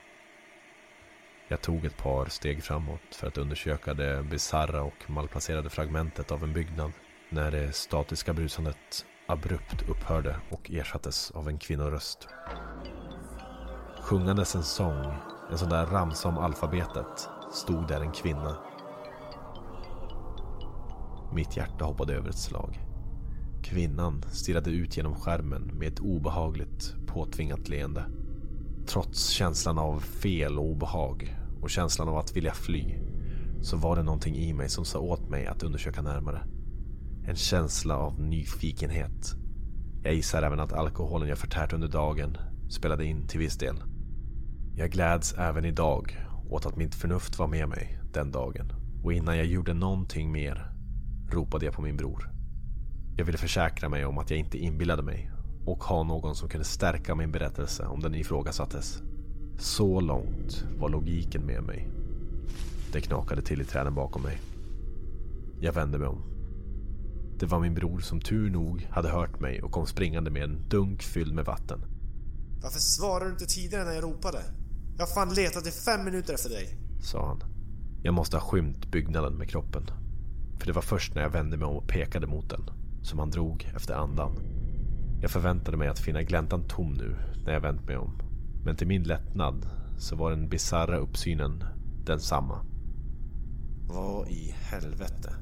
Jag 1.47 1.61
tog 1.61 1.85
ett 1.85 1.97
par 1.97 2.25
steg 2.25 2.63
framåt 2.63 3.15
för 3.15 3.27
att 3.27 3.37
undersöka 3.37 3.93
det 3.93 4.23
bizarra 4.23 4.83
och 4.83 5.09
malplacerade 5.09 5.69
fragmentet 5.69 6.31
av 6.31 6.43
en 6.43 6.53
byggnad 6.53 6.91
när 7.29 7.51
det 7.51 7.73
statiska 7.73 8.33
brusandet 8.33 9.05
abrupt 9.27 9.89
upphörde 9.89 10.39
och 10.49 10.71
ersattes 10.71 11.31
av 11.31 11.49
en 11.49 11.57
kvinnoröst. 11.57 12.27
Sjungandes 14.03 14.55
en 14.55 14.63
sång, 14.63 15.05
en 15.51 15.57
sån 15.57 15.69
där 15.69 15.85
ramsa 15.85 16.29
om 16.29 16.37
alfabetet, 16.37 17.29
stod 17.53 17.87
där 17.87 18.01
en 18.01 18.11
kvinna. 18.11 18.57
Mitt 21.33 21.57
hjärta 21.57 21.85
hoppade 21.85 22.13
över 22.13 22.29
ett 22.29 22.37
slag. 22.37 22.79
Kvinnan 23.63 24.23
stirrade 24.31 24.69
ut 24.69 24.97
genom 24.97 25.15
skärmen 25.15 25.61
med 25.61 25.87
ett 25.87 25.99
obehagligt 25.99 26.95
påtvingat 27.07 27.69
leende. 27.69 28.05
Trots 28.87 29.29
känslan 29.29 29.77
av 29.77 29.99
fel 29.99 30.59
och 30.59 30.65
obehag 30.65 31.37
och 31.61 31.69
känslan 31.69 32.07
av 32.07 32.17
att 32.17 32.35
vilja 32.35 32.53
fly 32.53 32.99
så 33.61 33.77
var 33.77 33.95
det 33.95 34.03
någonting 34.03 34.35
i 34.35 34.53
mig 34.53 34.69
som 34.69 34.85
sa 34.85 34.99
åt 34.99 35.29
mig 35.29 35.47
att 35.47 35.63
undersöka 35.63 36.01
närmare. 36.01 36.47
En 37.27 37.35
känsla 37.35 37.97
av 37.97 38.19
nyfikenhet. 38.21 39.35
Jag 40.03 40.13
gissar 40.13 40.43
även 40.43 40.59
att 40.59 40.73
alkoholen 40.73 41.29
jag 41.29 41.37
förtärt 41.37 41.73
under 41.73 41.87
dagen 41.87 42.37
spelade 42.69 43.05
in 43.05 43.27
till 43.27 43.39
viss 43.39 43.57
del. 43.57 43.83
Jag 44.75 44.91
gläds 44.91 45.33
även 45.33 45.65
idag 45.65 46.25
åt 46.49 46.65
att 46.65 46.75
mitt 46.75 46.95
förnuft 46.95 47.39
var 47.39 47.47
med 47.47 47.69
mig 47.69 47.99
den 48.13 48.31
dagen 48.31 48.73
och 49.03 49.13
innan 49.13 49.37
jag 49.37 49.45
gjorde 49.45 49.73
någonting 49.73 50.31
mer 50.31 50.71
ropade 51.29 51.65
jag 51.65 51.73
på 51.73 51.81
min 51.81 51.97
bror. 51.97 52.29
Jag 53.17 53.25
ville 53.25 53.37
försäkra 53.37 53.89
mig 53.89 54.05
om 54.05 54.17
att 54.17 54.29
jag 54.29 54.39
inte 54.39 54.57
inbillade 54.57 55.03
mig 55.03 55.31
och 55.65 55.83
ha 55.83 56.03
någon 56.03 56.35
som 56.35 56.49
kunde 56.49 56.65
stärka 56.65 57.15
min 57.15 57.31
berättelse 57.31 57.85
om 57.85 57.99
den 57.99 58.15
ifrågasattes. 58.15 59.01
Så 59.59 59.99
långt 59.99 60.65
var 60.77 60.89
logiken 60.89 61.45
med 61.45 61.63
mig. 61.63 61.87
Det 62.91 63.01
knakade 63.01 63.41
till 63.41 63.61
i 63.61 63.65
träden 63.65 63.95
bakom 63.95 64.21
mig. 64.21 64.41
Jag 65.59 65.73
vände 65.73 65.97
mig 65.97 66.07
om. 66.07 66.23
Det 67.39 67.45
var 67.45 67.59
min 67.59 67.73
bror 67.73 67.99
som 67.99 68.21
tur 68.21 68.49
nog 68.49 68.87
hade 68.91 69.09
hört 69.09 69.39
mig 69.39 69.61
och 69.61 69.71
kom 69.71 69.85
springande 69.85 70.31
med 70.31 70.43
en 70.43 70.69
dunk 70.69 71.03
fylld 71.03 71.33
med 71.33 71.45
vatten. 71.45 71.79
Varför 72.63 72.79
svarade 72.79 73.25
du 73.25 73.31
inte 73.31 73.45
tidigare 73.45 73.85
när 73.85 73.93
jag 73.93 74.03
ropade? 74.03 74.39
Jag 74.97 75.05
har 75.05 75.13
fan 75.13 75.33
letat 75.33 75.67
i 75.67 75.71
fem 75.71 76.05
minuter 76.05 76.33
efter 76.33 76.49
dig. 76.49 76.77
Sa 77.01 77.27
han. 77.27 77.43
Jag 78.03 78.13
måste 78.13 78.37
ha 78.37 78.41
skymt 78.41 78.91
byggnaden 78.91 79.33
med 79.33 79.49
kroppen. 79.49 79.85
För 80.59 80.67
det 80.67 80.73
var 80.73 80.81
först 80.81 81.15
när 81.15 81.21
jag 81.21 81.29
vände 81.29 81.57
mig 81.57 81.67
om 81.67 81.75
och 81.75 81.87
pekade 81.87 82.27
mot 82.27 82.49
den 82.49 82.69
som 83.01 83.19
han 83.19 83.29
drog 83.29 83.71
efter 83.75 83.93
andan. 83.93 84.35
Jag 85.21 85.31
förväntade 85.31 85.77
mig 85.77 85.87
att 85.87 85.99
finna 85.99 86.23
gläntan 86.23 86.67
tom 86.67 86.93
nu 86.93 87.15
när 87.45 87.53
jag 87.53 87.61
vänt 87.61 87.87
mig 87.87 87.97
om. 87.97 88.21
Men 88.65 88.75
till 88.75 88.87
min 88.87 89.03
lättnad 89.03 89.69
så 89.97 90.15
var 90.15 90.31
den 90.31 90.49
bizarra 90.49 90.97
uppsynen 90.97 91.63
densamma. 92.05 92.65
Vad 93.87 94.27
i 94.27 94.55
helvete? 94.57 95.35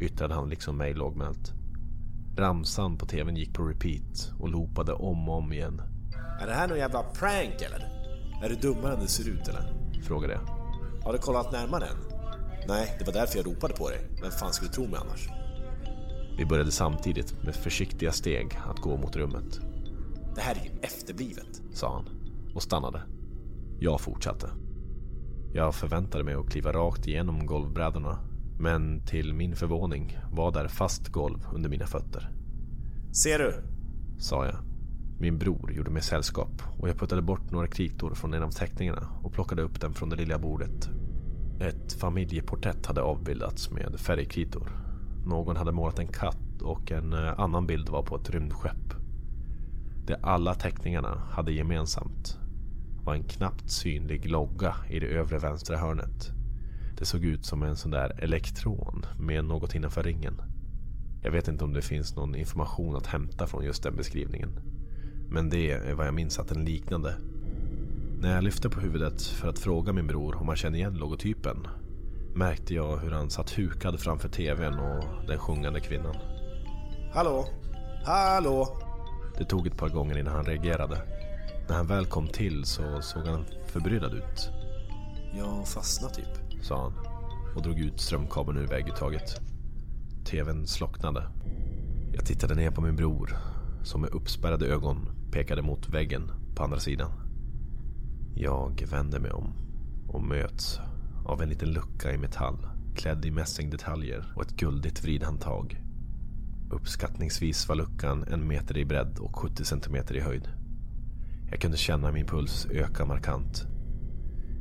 Yttrade 0.00 0.34
han 0.34 0.48
liksom 0.48 0.76
mig 0.76 0.94
lågmält. 0.94 1.52
Ramsan 2.36 2.98
på 2.98 3.06
tvn 3.06 3.36
gick 3.36 3.54
på 3.54 3.62
repeat 3.62 4.32
och 4.38 4.48
loopade 4.48 4.92
om 4.92 5.28
och 5.28 5.36
om 5.36 5.52
igen. 5.52 5.82
Är 6.40 6.46
det 6.46 6.54
här 6.54 6.68
någon 6.68 6.78
jävla 6.78 7.02
prank 7.02 7.62
eller? 7.62 7.95
Är 8.42 8.48
du 8.48 8.54
dummare 8.54 8.94
än 8.94 9.00
det 9.00 9.08
ser 9.08 9.28
ut 9.28 9.48
eller? 9.48 9.72
Frågade 10.02 10.32
jag. 10.32 10.40
Har 11.04 11.12
du 11.12 11.18
kollat 11.18 11.52
närmare 11.52 11.84
än? 11.84 11.96
Nej, 12.68 12.96
det 12.98 13.04
var 13.04 13.12
därför 13.12 13.38
jag 13.38 13.46
ropade 13.46 13.74
på 13.74 13.88
dig. 13.88 13.98
Vem 14.22 14.30
fan 14.30 14.52
skulle 14.52 14.70
tro 14.70 14.86
mig 14.86 15.00
annars? 15.00 15.28
Vi 16.38 16.46
började 16.46 16.70
samtidigt 16.70 17.42
med 17.44 17.54
försiktiga 17.54 18.12
steg 18.12 18.58
att 18.66 18.78
gå 18.78 18.96
mot 18.96 19.16
rummet. 19.16 19.60
Det 20.34 20.40
här 20.40 20.54
är 20.54 20.64
ju 20.64 20.70
efterblivet, 20.82 21.62
sa 21.72 21.94
han 21.94 22.08
och 22.54 22.62
stannade. 22.62 23.02
Jag 23.78 24.00
fortsatte. 24.00 24.50
Jag 25.54 25.74
förväntade 25.74 26.24
mig 26.24 26.34
att 26.34 26.50
kliva 26.50 26.72
rakt 26.72 27.06
igenom 27.06 27.46
golvbrädorna 27.46 28.18
men 28.58 29.06
till 29.06 29.34
min 29.34 29.56
förvåning 29.56 30.18
var 30.32 30.52
där 30.52 30.68
fast 30.68 31.08
golv 31.08 31.46
under 31.54 31.70
mina 31.70 31.86
fötter. 31.86 32.30
Ser 33.12 33.38
du? 33.38 33.54
Sa 34.18 34.46
jag. 34.46 34.56
Min 35.18 35.38
bror 35.38 35.72
gjorde 35.72 35.90
mig 35.90 36.02
sällskap 36.02 36.62
och 36.78 36.88
jag 36.88 36.98
puttade 36.98 37.22
bort 37.22 37.50
några 37.50 37.66
kritor 37.66 38.14
från 38.14 38.34
en 38.34 38.42
av 38.42 38.50
teckningarna 38.50 39.08
och 39.22 39.32
plockade 39.32 39.62
upp 39.62 39.80
den 39.80 39.94
från 39.94 40.08
det 40.08 40.16
lilla 40.16 40.38
bordet. 40.38 40.88
Ett 41.60 41.92
familjeporträtt 41.92 42.86
hade 42.86 43.02
avbildats 43.02 43.70
med 43.70 44.00
färgkritor. 44.00 44.70
Någon 45.26 45.56
hade 45.56 45.72
målat 45.72 45.98
en 45.98 46.08
katt 46.08 46.62
och 46.62 46.92
en 46.92 47.12
eh, 47.12 47.40
annan 47.40 47.66
bild 47.66 47.88
var 47.88 48.02
på 48.02 48.16
ett 48.16 48.30
rymdskepp. 48.30 48.94
Det 50.06 50.16
alla 50.22 50.54
teckningarna 50.54 51.22
hade 51.30 51.52
gemensamt 51.52 52.38
var 53.04 53.14
en 53.14 53.24
knappt 53.24 53.70
synlig 53.70 54.30
logga 54.30 54.74
i 54.90 55.00
det 55.00 55.06
övre 55.06 55.38
vänstra 55.38 55.76
hörnet. 55.76 56.32
Det 56.98 57.04
såg 57.04 57.24
ut 57.24 57.44
som 57.44 57.62
en 57.62 57.76
sån 57.76 57.90
där 57.90 58.22
elektron 58.22 59.06
med 59.18 59.44
något 59.44 59.74
innanför 59.74 60.02
ringen. 60.02 60.42
Jag 61.22 61.30
vet 61.30 61.48
inte 61.48 61.64
om 61.64 61.72
det 61.72 61.82
finns 61.82 62.16
någon 62.16 62.34
information 62.34 62.96
att 62.96 63.06
hämta 63.06 63.46
från 63.46 63.64
just 63.64 63.82
den 63.82 63.96
beskrivningen. 63.96 64.75
Men 65.30 65.50
det 65.50 65.70
är 65.70 65.94
vad 65.94 66.06
jag 66.06 66.14
minns 66.14 66.38
att 66.38 66.48
den 66.48 66.64
liknade. 66.64 67.14
När 68.20 68.34
jag 68.34 68.44
lyfte 68.44 68.68
på 68.68 68.80
huvudet 68.80 69.22
för 69.22 69.48
att 69.48 69.58
fråga 69.58 69.92
min 69.92 70.06
bror 70.06 70.36
om 70.36 70.48
han 70.48 70.56
kände 70.56 70.78
igen 70.78 70.94
logotypen 70.94 71.66
märkte 72.34 72.74
jag 72.74 72.96
hur 72.96 73.10
han 73.10 73.30
satt 73.30 73.58
hukad 73.58 74.00
framför 74.00 74.28
tvn 74.28 74.78
och 74.78 75.26
den 75.26 75.38
sjungande 75.38 75.80
kvinnan. 75.80 76.16
Hallå? 77.12 77.46
Hallå? 78.04 78.78
Det 79.38 79.44
tog 79.44 79.66
ett 79.66 79.76
par 79.76 79.88
gånger 79.88 80.18
innan 80.18 80.34
han 80.34 80.44
reagerade. 80.44 81.02
När 81.68 81.76
han 81.76 81.86
väl 81.86 82.06
kom 82.06 82.28
till 82.28 82.64
så 82.64 83.02
såg 83.02 83.26
han 83.26 83.44
förbryllad 83.66 84.14
ut. 84.14 84.50
Jag 85.36 85.68
fastnade 85.68 86.14
typ. 86.14 86.62
Sa 86.62 86.82
han 86.82 86.92
och 87.56 87.62
drog 87.62 87.78
ut 87.78 88.00
strömkabeln 88.00 88.58
ur 88.58 88.66
vägguttaget. 88.66 89.40
TVn 90.24 90.66
slocknade. 90.66 91.22
Jag 92.12 92.26
tittade 92.26 92.54
ner 92.54 92.70
på 92.70 92.80
min 92.80 92.96
bror 92.96 93.36
som 93.86 94.00
med 94.00 94.10
uppspärrade 94.10 94.66
ögon 94.66 95.08
pekade 95.32 95.62
mot 95.62 95.88
väggen 95.88 96.30
på 96.54 96.64
andra 96.64 96.78
sidan. 96.78 97.10
Jag 98.34 98.86
vände 98.90 99.20
mig 99.20 99.30
om 99.30 99.52
och 100.08 100.22
möts 100.22 100.80
av 101.24 101.42
en 101.42 101.48
liten 101.48 101.72
lucka 101.72 102.12
i 102.12 102.18
metall 102.18 102.68
klädd 102.96 103.24
i 103.24 103.30
mässingdetaljer 103.30 104.32
och 104.36 104.42
ett 104.42 104.56
guldigt 104.56 105.04
vridhandtag. 105.04 105.82
Uppskattningsvis 106.70 107.68
var 107.68 107.76
luckan 107.76 108.24
en 108.30 108.48
meter 108.48 108.78
i 108.78 108.84
bredd 108.84 109.18
och 109.18 109.36
70 109.36 109.64
centimeter 109.64 110.16
i 110.16 110.20
höjd. 110.20 110.48
Jag 111.50 111.60
kunde 111.60 111.76
känna 111.76 112.12
min 112.12 112.26
puls 112.26 112.66
öka 112.70 113.06
markant. 113.06 113.66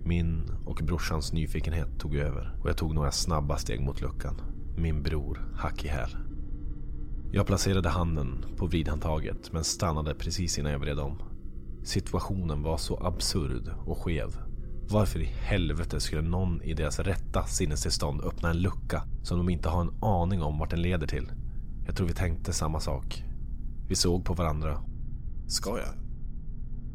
Min 0.03 0.51
och 0.65 0.81
brorsans 0.83 1.33
nyfikenhet 1.33 1.99
tog 1.99 2.15
över 2.15 2.57
och 2.61 2.69
jag 2.69 2.77
tog 2.77 2.93
några 2.93 3.11
snabba 3.11 3.57
steg 3.57 3.81
mot 3.81 4.01
luckan. 4.01 4.41
Min 4.77 5.03
bror 5.03 5.51
hack 5.55 5.85
i 5.85 5.87
häl. 5.87 6.24
Jag 7.35 7.47
placerade 7.47 7.89
handen 7.89 8.45
på 8.57 8.65
vridhandtaget 8.65 9.53
men 9.53 9.63
stannade 9.63 10.15
precis 10.15 10.59
innan 10.59 10.71
jag 10.71 10.79
vred 10.79 10.99
om. 10.99 11.21
Situationen 11.83 12.63
var 12.63 12.77
så 12.77 12.97
absurd 13.05 13.71
och 13.85 13.97
skev 13.97 14.37
Varför 14.89 15.19
i 15.19 15.25
helvete 15.25 15.99
skulle 15.99 16.21
någon 16.21 16.61
i 16.61 16.73
deras 16.73 16.99
rätta 16.99 17.43
sinnestillstånd 17.43 18.21
öppna 18.21 18.49
en 18.49 18.61
lucka 18.61 19.03
som 19.23 19.37
de 19.37 19.49
inte 19.49 19.69
har 19.69 19.81
en 19.81 20.03
aning 20.03 20.41
om 20.41 20.59
vart 20.59 20.69
den 20.69 20.81
leder 20.81 21.07
till? 21.07 21.31
Jag 21.85 21.95
tror 21.95 22.07
vi 22.07 22.13
tänkte 22.13 22.53
samma 22.53 22.79
sak. 22.79 23.23
Vi 23.87 23.95
såg 23.95 24.25
på 24.25 24.33
varandra. 24.33 24.83
Ska 25.47 25.69
jag? 25.69 25.93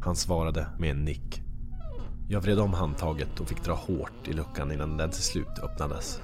Han 0.05 0.17
svarade 0.17 0.67
med 0.79 0.91
en 0.91 1.05
nick. 1.05 1.43
Jag 2.29 2.41
vred 2.41 2.59
om 2.59 2.73
handtaget 2.73 3.41
och 3.41 3.49
fick 3.49 3.65
dra 3.65 3.75
hårt 3.75 4.29
i 4.29 4.33
luckan 4.33 4.73
innan 4.73 4.97
den 4.97 5.11
till 5.11 5.23
slut 5.23 5.59
öppnades. 5.63 6.21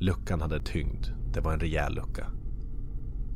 Luckan 0.00 0.40
hade 0.40 0.60
tyngd. 0.60 1.06
Det 1.32 1.40
var 1.40 1.52
en 1.52 1.60
rejäl 1.60 1.94
lucka. 1.94 2.26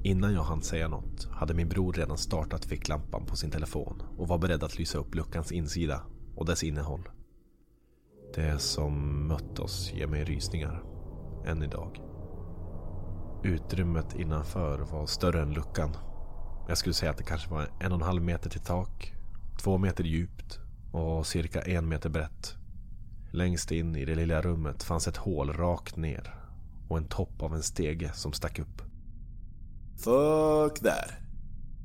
Innan 0.04 0.34
jag 0.34 0.42
hann 0.42 0.62
säga 0.62 0.88
något 0.88 1.28
hade 1.30 1.54
min 1.54 1.68
bror 1.68 1.92
redan 1.92 2.18
startat 2.18 2.64
ficklampan 2.64 3.26
på 3.26 3.36
sin 3.36 3.50
telefon 3.50 4.02
och 4.18 4.28
var 4.28 4.38
beredd 4.38 4.64
att 4.64 4.78
lysa 4.78 4.98
upp 4.98 5.14
luckans 5.14 5.52
insida 5.52 6.02
och 6.36 6.46
dess 6.46 6.62
innehåll. 6.62 7.08
Det 8.34 8.58
som 8.58 9.26
mött 9.26 9.58
oss 9.58 9.92
ger 9.94 10.06
mig 10.06 10.24
rysningar. 10.24 10.82
Än 11.46 11.62
idag. 11.62 12.00
Utrymmet 13.44 14.14
innanför 14.14 14.78
var 14.78 15.06
större 15.06 15.42
än 15.42 15.52
luckan. 15.52 15.96
Jag 16.68 16.78
skulle 16.78 16.94
säga 16.94 17.10
att 17.10 17.18
det 17.18 17.24
kanske 17.24 17.50
var 17.50 17.68
en 17.80 17.92
och 17.92 17.98
en 17.98 18.06
halv 18.06 18.22
meter 18.22 18.50
till 18.50 18.60
tak, 18.60 19.14
två 19.62 19.78
meter 19.78 20.04
djupt 20.04 20.58
och 20.92 21.26
cirka 21.26 21.62
en 21.62 21.88
meter 21.88 22.08
brett. 22.08 22.54
Längst 23.30 23.70
in 23.70 23.96
i 23.96 24.04
det 24.04 24.14
lilla 24.14 24.42
rummet 24.42 24.82
fanns 24.82 25.08
ett 25.08 25.16
hål 25.16 25.52
rakt 25.52 25.96
ner 25.96 26.34
och 26.88 26.98
en 26.98 27.08
topp 27.08 27.42
av 27.42 27.54
en 27.54 27.62
stege 27.62 28.10
som 28.14 28.32
stack 28.32 28.58
upp. 28.58 28.91
Fuck 29.96 30.80
där. 30.80 31.18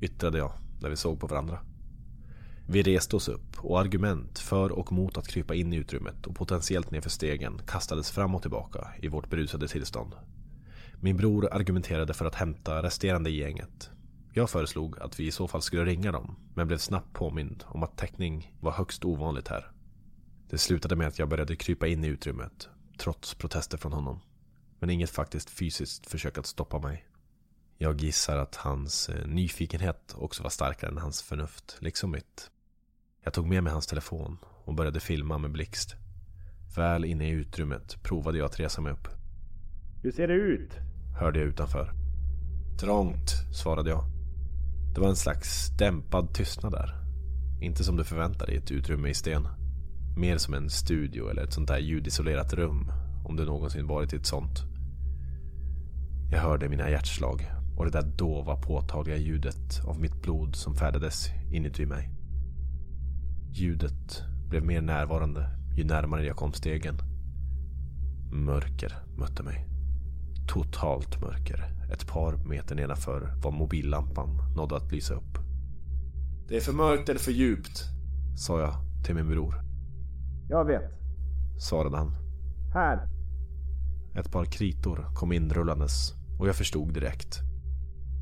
Yttrade 0.01 0.37
jag 0.37 0.51
när 0.81 0.89
vi 0.89 0.95
såg 0.95 1.19
på 1.19 1.27
varandra. 1.27 1.59
Vi 2.69 2.81
reste 2.81 3.15
oss 3.15 3.27
upp 3.27 3.57
och 3.57 3.79
argument 3.79 4.39
för 4.39 4.71
och 4.71 4.91
mot 4.91 5.17
att 5.17 5.27
krypa 5.27 5.55
in 5.55 5.73
i 5.73 5.75
utrymmet 5.75 6.27
och 6.27 6.35
potentiellt 6.35 6.91
nerför 6.91 7.09
stegen 7.09 7.61
kastades 7.67 8.11
fram 8.11 8.35
och 8.35 8.41
tillbaka 8.41 8.87
i 9.01 9.07
vårt 9.07 9.29
berusade 9.29 9.67
tillstånd. 9.67 10.15
Min 11.01 11.17
bror 11.17 11.53
argumenterade 11.53 12.13
för 12.13 12.25
att 12.25 12.35
hämta 12.35 12.83
resterande 12.83 13.29
i 13.29 13.39
gänget. 13.39 13.89
Jag 14.33 14.49
föreslog 14.49 14.99
att 14.99 15.19
vi 15.19 15.27
i 15.27 15.31
så 15.31 15.47
fall 15.47 15.61
skulle 15.61 15.85
ringa 15.85 16.11
dem, 16.11 16.35
men 16.53 16.67
blev 16.67 16.77
snabbt 16.77 17.13
påmind 17.13 17.63
om 17.67 17.83
att 17.83 17.97
täckning 17.97 18.55
var 18.59 18.71
högst 18.71 19.05
ovanligt 19.05 19.47
här. 19.47 19.71
Det 20.49 20.57
slutade 20.57 20.95
med 20.95 21.07
att 21.07 21.19
jag 21.19 21.29
började 21.29 21.55
krypa 21.55 21.87
in 21.87 22.03
i 22.03 22.07
utrymmet, 22.07 22.69
trots 22.97 23.33
protester 23.33 23.77
från 23.77 23.93
honom. 23.93 24.19
Men 24.79 24.89
inget 24.89 25.09
faktiskt 25.09 25.49
fysiskt 25.49 26.07
försök 26.07 26.37
att 26.37 26.45
stoppa 26.45 26.79
mig. 26.79 27.05
Jag 27.79 28.01
gissar 28.01 28.37
att 28.37 28.55
hans 28.55 29.09
eh, 29.09 29.27
nyfikenhet 29.27 30.15
också 30.17 30.43
var 30.43 30.49
starkare 30.49 30.91
än 30.91 30.97
hans 30.97 31.21
förnuft, 31.21 31.77
liksom 31.79 32.11
mitt. 32.11 32.51
Jag 33.23 33.33
tog 33.33 33.47
med 33.47 33.63
mig 33.63 33.73
hans 33.73 33.87
telefon 33.87 34.37
och 34.65 34.73
började 34.73 34.99
filma 34.99 35.37
med 35.37 35.51
blixt. 35.51 35.95
Väl 36.75 37.05
inne 37.05 37.27
i 37.27 37.31
utrymmet 37.31 38.03
provade 38.03 38.37
jag 38.37 38.45
att 38.45 38.59
resa 38.59 38.81
mig 38.81 38.91
upp. 38.91 39.07
Hur 40.03 40.11
ser 40.11 40.27
det 40.27 40.33
ut? 40.33 40.71
Hörde 41.19 41.39
jag 41.39 41.47
utanför. 41.47 41.91
Trångt, 42.79 43.31
svarade 43.53 43.89
jag. 43.89 44.03
Det 44.95 45.01
var 45.01 45.09
en 45.09 45.15
slags 45.15 45.69
dämpad 45.77 46.33
tystnad 46.33 46.71
där. 46.71 46.95
Inte 47.61 47.83
som 47.83 47.97
du 47.97 48.03
förväntar 48.03 48.45
dig 48.45 48.55
i 48.55 48.57
ett 48.57 48.71
utrymme 48.71 49.09
i 49.09 49.13
sten. 49.13 49.47
Mer 50.17 50.37
som 50.37 50.53
en 50.53 50.69
studio 50.69 51.29
eller 51.29 51.43
ett 51.43 51.53
sånt 51.53 51.67
där 51.67 51.79
ljudisolerat 51.79 52.53
rum. 52.53 52.91
Om 53.25 53.35
du 53.35 53.45
någonsin 53.45 53.87
varit 53.87 54.13
i 54.13 54.15
ett 54.15 54.25
sånt. 54.25 54.63
Jag 56.31 56.39
hörde 56.39 56.69
mina 56.69 56.89
hjärtslag 56.89 57.56
och 57.77 57.85
det 57.85 57.91
där 57.91 58.17
dova 58.17 58.55
påtagliga 58.55 59.17
ljudet 59.17 59.81
av 59.85 59.99
mitt 59.99 60.21
blod 60.21 60.55
som 60.55 60.75
färdades 60.75 61.29
inuti 61.51 61.85
mig. 61.85 62.09
Ljudet 63.51 64.23
blev 64.49 64.63
mer 64.63 64.81
närvarande 64.81 65.49
ju 65.77 65.83
närmare 65.83 66.25
jag 66.25 66.35
kom 66.35 66.53
stegen. 66.53 66.97
Mörker 68.31 68.93
mötte 69.17 69.43
mig. 69.43 69.67
Totalt 70.47 71.21
mörker. 71.21 71.65
Ett 71.91 72.07
par 72.07 72.37
meter 72.37 72.75
nedanför 72.75 73.33
var 73.43 73.51
mobillampan 73.51 74.53
nådde 74.55 74.75
att 74.75 74.91
lysa 74.91 75.13
upp. 75.13 75.37
Det 76.47 76.57
är 76.57 76.61
för 76.61 76.73
mörkt 76.73 77.09
eller 77.09 77.19
för 77.19 77.31
djupt. 77.31 77.83
Sa 78.37 78.59
jag 78.59 78.73
till 79.05 79.15
min 79.15 79.27
bror. 79.27 79.55
Jag 80.49 80.65
vet. 80.65 80.91
Svarade 81.59 81.97
han. 81.97 82.11
Här. 82.73 83.07
Ett 84.15 84.31
par 84.31 84.45
kritor 84.45 85.05
kom 85.15 85.31
inrullandes 85.31 86.13
och 86.39 86.47
jag 86.47 86.55
förstod 86.55 86.93
direkt. 86.93 87.46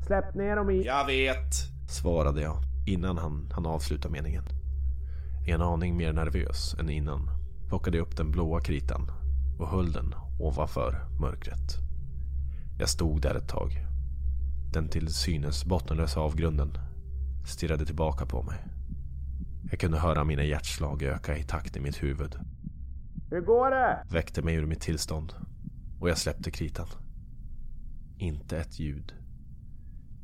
Släpp 0.06 0.34
ner 0.34 0.56
dem 0.56 0.70
i... 0.70 0.82
Jag 0.82 1.06
vet. 1.06 1.54
Svarade 1.88 2.42
jag 2.42 2.56
innan 2.86 3.18
han 3.18 3.50
han 3.52 3.66
avsluta 3.66 4.08
meningen. 4.08 4.44
En 5.46 5.62
aning 5.62 5.96
mer 5.96 6.12
nervös 6.12 6.74
än 6.78 6.90
innan 6.90 7.30
plockade 7.68 7.98
jag 7.98 8.06
upp 8.06 8.16
den 8.16 8.30
blåa 8.30 8.60
kritan 8.60 9.10
och 9.58 9.68
höll 9.68 9.92
den 9.92 10.14
ovanför 10.40 11.08
mörkret. 11.20 11.76
Jag 12.78 12.88
stod 12.88 13.22
där 13.22 13.34
ett 13.34 13.48
tag. 13.48 13.86
Den 14.72 14.88
till 14.88 15.14
synes 15.14 15.64
bottenlösa 15.64 16.20
avgrunden 16.20 16.72
stirrade 17.46 17.86
tillbaka 17.86 18.26
på 18.26 18.42
mig. 18.42 18.58
Jag 19.70 19.80
kunde 19.80 19.98
höra 19.98 20.24
mina 20.24 20.44
hjärtslag 20.44 21.02
öka 21.02 21.38
i 21.38 21.42
takt 21.42 21.76
i 21.76 21.80
mitt 21.80 22.02
huvud. 22.02 22.34
Hur 23.30 23.40
går 23.40 23.70
det? 23.70 24.02
Väckte 24.10 24.42
mig 24.42 24.54
ur 24.54 24.66
mitt 24.66 24.80
tillstånd 24.80 25.34
och 26.00 26.10
jag 26.10 26.18
släppte 26.18 26.50
kritan. 26.50 26.86
Inte 28.18 28.58
ett 28.58 28.78
ljud. 28.78 29.14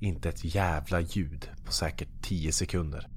Inte 0.02 0.28
ett 0.28 0.54
jävla 0.54 1.00
ljud 1.00 1.48
på 1.64 1.72
säkert 1.72 2.08
tio 2.22 2.52
sekunder. 2.52 3.08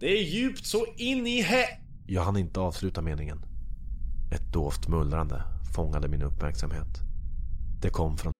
Det 0.00 0.06
är 0.06 0.22
djupt 0.22 0.66
så 0.66 0.86
in 0.96 1.26
i 1.26 1.42
he... 1.42 1.64
Jag 2.06 2.22
hann 2.22 2.36
inte 2.36 2.60
avsluta 2.60 3.02
meningen. 3.02 3.44
Ett 4.32 4.52
dovt 4.52 4.88
mullrande 4.88 5.42
fångade 5.74 6.08
min 6.08 6.22
uppmärksamhet. 6.22 6.88
Det 7.82 7.90
kom 7.90 8.16
från... 8.18 8.32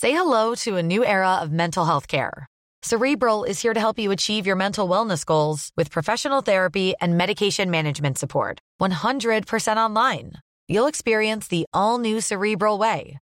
Say 0.00 0.12
hello 0.12 0.54
to 0.56 0.76
a 0.76 0.82
new 0.82 1.04
era 1.04 1.42
of 1.42 1.50
mental 1.50 1.86
health 1.86 2.06
care. 2.06 2.46
Cerebral 2.86 3.44
is 3.44 3.64
here 3.64 3.74
to 3.74 3.80
help 3.80 3.98
you 3.98 4.12
achieve 4.12 4.46
your 4.46 4.56
mental 4.56 4.88
wellness 4.88 5.24
goals 5.26 5.70
with 5.76 5.92
professional 5.92 6.42
therapy 6.42 6.94
and 7.00 7.16
medication 7.16 7.70
management 7.70 8.18
support. 8.18 8.58
100% 8.82 9.76
online. 9.76 10.32
You'll 10.68 10.88
experience 10.88 11.48
the 11.48 11.64
all 11.72 11.98
new 11.98 12.20
Cerebral 12.20 12.78
Way, 12.78 13.18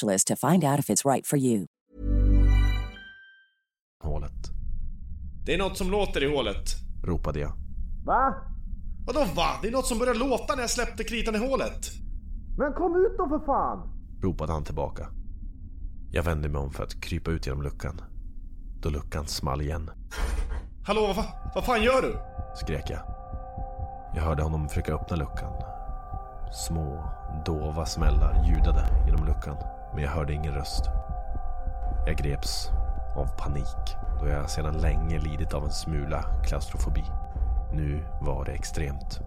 specialist 0.00 0.26
to 0.28 0.36
find 0.36 0.64
out 0.64 0.78
if 0.78 0.88
it's 0.90 1.04
right 1.04 1.26
for 1.26 1.38
you. 1.38 1.66
Hålet. 4.04 4.32
Det 5.44 5.54
är 5.54 5.58
något 5.58 5.76
som 5.78 5.90
låter 5.90 6.22
i 6.22 6.34
hålet. 6.36 6.64
Ropade 7.04 7.40
jag. 7.40 7.52
Va? 8.04 8.34
Vadå 9.06 9.20
va? 9.34 9.46
Det 9.62 9.68
är 9.68 9.72
något 9.72 9.86
som 9.86 9.98
började 9.98 10.18
låta 10.18 10.54
när 10.54 10.62
jag 10.62 10.70
släppte 10.70 11.04
kritan 11.04 11.34
i 11.34 11.38
hålet. 11.38 11.90
Men 12.58 12.72
kom 12.72 12.96
ut 12.96 13.18
då 13.18 13.28
för 13.28 13.46
fan! 13.46 13.88
Ropade 14.22 14.52
han 14.52 14.64
tillbaka. 14.64 15.08
Jag 16.12 16.22
vände 16.22 16.48
mig 16.48 16.60
om 16.60 16.70
för 16.72 16.84
att 16.84 17.00
krypa 17.02 17.30
ut 17.30 17.46
genom 17.46 17.62
luckan. 17.62 18.00
Då 18.82 18.88
luckan 18.90 19.26
small 19.26 19.60
igen. 19.60 19.90
Hallå, 20.86 21.00
vad, 21.06 21.16
fa- 21.16 21.50
vad 21.54 21.64
fan 21.64 21.82
gör 21.82 22.02
du? 22.02 22.16
Skrek 22.56 22.84
jag. 22.90 23.00
Jag 24.14 24.22
hörde 24.22 24.42
honom 24.42 24.68
försöka 24.68 24.94
öppna 24.94 25.16
luckan. 25.16 25.52
Små, 26.68 27.10
dova 27.46 27.86
smällar 27.86 28.44
ljudade 28.48 28.88
genom 29.06 29.26
luckan. 29.26 29.56
Men 29.94 30.02
jag 30.02 30.10
hörde 30.10 30.32
ingen 30.32 30.54
röst. 30.54 30.84
Jag 32.06 32.16
greps 32.16 32.70
av 33.16 33.26
panik 33.38 33.96
då 34.20 34.28
jag 34.28 34.50
sedan 34.50 34.80
länge 34.80 35.18
lidit 35.18 35.54
av 35.54 35.64
en 35.64 35.70
smula 35.70 36.24
klaustrofobi. 36.44 37.04
Nu 37.72 38.04
var 38.20 38.44
det 38.44 38.52
extremt. 38.52 39.20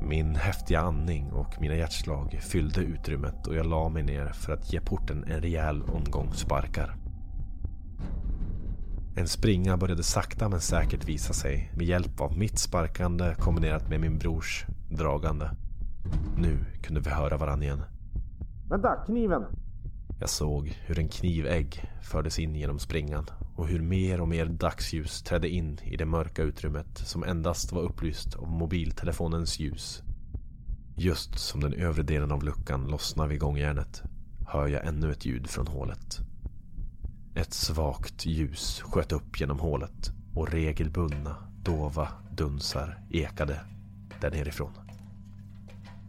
Min 0.00 0.36
häftiga 0.36 0.80
andning 0.80 1.32
och 1.32 1.60
mina 1.60 1.74
hjärtslag 1.74 2.38
fyllde 2.40 2.80
utrymmet 2.80 3.46
och 3.46 3.54
jag 3.54 3.66
la 3.66 3.88
mig 3.88 4.02
ner 4.02 4.26
för 4.26 4.52
att 4.52 4.72
ge 4.72 4.80
porten 4.80 5.24
en 5.24 5.40
rejäl 5.40 5.82
omgång 5.82 6.32
sparkar. 6.32 6.96
En 9.16 9.28
springa 9.28 9.76
började 9.76 10.02
sakta 10.02 10.48
men 10.48 10.60
säkert 10.60 11.08
visa 11.08 11.32
sig 11.32 11.72
med 11.76 11.86
hjälp 11.86 12.20
av 12.20 12.38
mitt 12.38 12.58
sparkande 12.58 13.34
kombinerat 13.34 13.88
med 13.88 14.00
min 14.00 14.18
brors 14.18 14.66
dragande. 14.90 15.50
Nu 16.36 16.58
kunde 16.82 17.00
vi 17.00 17.10
höra 17.10 17.36
varandra 17.36 17.64
igen. 17.64 17.82
Vänta, 18.68 18.96
kniven! 19.06 19.44
Jag 20.24 20.30
såg 20.30 20.78
hur 20.86 20.98
en 20.98 21.08
knivägg 21.08 21.84
fördes 22.02 22.38
in 22.38 22.54
genom 22.54 22.78
springan 22.78 23.26
och 23.56 23.68
hur 23.68 23.82
mer 23.82 24.20
och 24.20 24.28
mer 24.28 24.46
dagsljus 24.46 25.22
trädde 25.22 25.48
in 25.48 25.80
i 25.82 25.96
det 25.96 26.04
mörka 26.04 26.42
utrymmet 26.42 26.98
som 26.98 27.24
endast 27.24 27.72
var 27.72 27.82
upplyst 27.82 28.34
av 28.34 28.48
mobiltelefonens 28.48 29.58
ljus. 29.58 30.02
Just 30.96 31.38
som 31.38 31.60
den 31.60 31.72
övre 31.72 32.02
delen 32.02 32.32
av 32.32 32.44
luckan 32.44 32.86
lossnar 32.86 33.26
vid 33.26 33.40
gångjärnet 33.40 34.02
hör 34.46 34.68
jag 34.68 34.86
ännu 34.86 35.10
ett 35.10 35.26
ljud 35.26 35.46
från 35.46 35.66
hålet. 35.66 36.18
Ett 37.34 37.52
svagt 37.52 38.26
ljus 38.26 38.80
sköt 38.80 39.12
upp 39.12 39.40
genom 39.40 39.60
hålet 39.60 40.12
och 40.34 40.50
regelbundna, 40.50 41.36
dova 41.62 42.08
dunsar 42.32 42.98
ekade 43.10 43.60
där 44.20 44.30
nerifrån. 44.30 44.72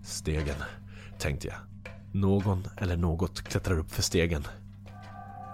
Stegen, 0.03 0.63
tänkte 1.19 1.47
jag. 1.47 1.74
Någon 2.15 2.67
eller 2.77 2.97
något 2.97 3.41
klättrar 3.41 3.79
upp 3.79 3.91
för 3.91 4.01
stegen. 4.01 4.47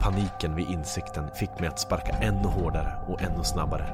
Paniken 0.01 0.55
vid 0.55 0.69
insikten 0.69 1.29
fick 1.35 1.59
mig 1.59 1.69
att 1.69 1.79
sparka 1.79 2.11
ännu 2.11 2.47
hårdare 2.47 2.93
och 3.07 3.21
ännu 3.21 3.43
snabbare. 3.43 3.85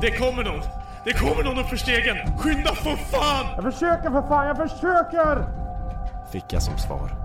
Det 0.00 0.10
kommer 0.10 0.44
någon! 0.44 0.62
Det 1.04 1.12
kommer 1.12 1.44
någon 1.44 1.58
upp 1.58 1.66
för 1.66 1.76
stegen! 1.76 2.16
Skynda 2.38 2.74
för 2.74 2.96
fan! 2.96 3.46
Jag 3.54 3.72
försöker 3.72 4.10
för 4.10 4.28
fan, 4.28 4.46
jag 4.46 4.56
försöker! 4.56 5.46
Fick 6.32 6.44
jag 6.52 6.62
som 6.62 6.78
svar. 6.78 7.16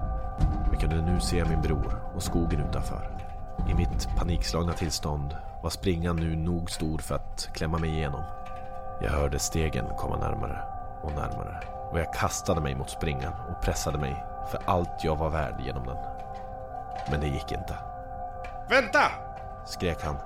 Jag 0.72 0.80
kunde 0.80 1.02
nu 1.02 1.20
se 1.20 1.46
min 1.46 1.62
bror 1.62 2.02
och 2.16 2.24
skogen 2.24 2.60
utanför. 2.70 3.10
I 3.70 3.74
mitt 3.74 4.10
panikslagna 4.18 4.74
tillstånd 4.74 5.36
var 5.64 5.70
springan 5.70 6.16
nu 6.16 6.36
nog 6.36 6.72
stor 6.72 6.98
för 6.98 7.16
att 7.16 7.50
klämma 7.54 7.78
mig 7.78 7.90
igenom. 7.90 8.24
Jag 9.02 9.12
hörde 9.12 9.40
stegen 9.40 9.86
komma 9.98 10.18
närmare 10.18 10.62
och 11.04 11.12
närmare 11.12 11.77
och 11.92 12.00
jag 12.00 12.14
kastade 12.14 12.62
mig 12.62 12.76
mot 12.76 12.90
springan 12.90 13.34
och 13.50 13.62
pressade 13.62 13.98
mig 13.98 14.24
för 14.52 14.60
allt 14.66 15.04
jag 15.04 15.16
var 15.16 15.30
värd 15.30 15.62
genom 15.66 15.86
den. 15.86 15.98
Men 17.12 17.20
det 17.20 17.28
gick 17.28 17.52
inte. 17.52 17.76
Vänta! 18.70 19.12
Skrek 19.66 20.04
han, 20.04 20.18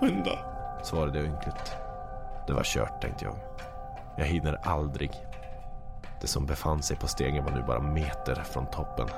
Skynda. 0.00 0.38
svarade 0.82 1.18
jag 1.18 1.26
ynkligt. 1.26 1.76
Det 2.46 2.52
var 2.52 2.62
kört, 2.64 3.00
tänkte 3.02 3.24
jag. 3.24 3.34
Jag 4.16 4.24
hinner 4.24 4.58
aldrig. 4.62 5.26
Det 6.20 6.26
som 6.26 6.46
befann 6.46 6.82
sig 6.82 6.96
på 6.96 7.08
stegen 7.08 7.44
var 7.44 7.52
nu 7.52 7.62
bara 7.62 7.80
meter 7.80 8.34
från 8.34 8.66
toppen. 8.66 9.08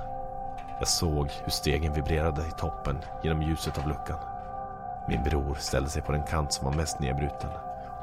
Jag 0.79 0.89
såg 0.89 1.31
hur 1.45 1.51
stegen 1.51 1.93
vibrerade 1.93 2.43
i 2.43 2.51
toppen 2.51 2.99
genom 3.23 3.43
ljuset 3.43 3.79
av 3.79 3.89
luckan. 3.89 4.19
Min 5.09 5.23
bror 5.23 5.55
ställde 5.55 5.91
sig 5.91 6.03
på 6.03 6.13
den 6.13 6.23
kant 6.23 6.53
som 6.53 6.65
var 6.65 6.73
mest 6.73 7.01
nedbruten 7.01 7.51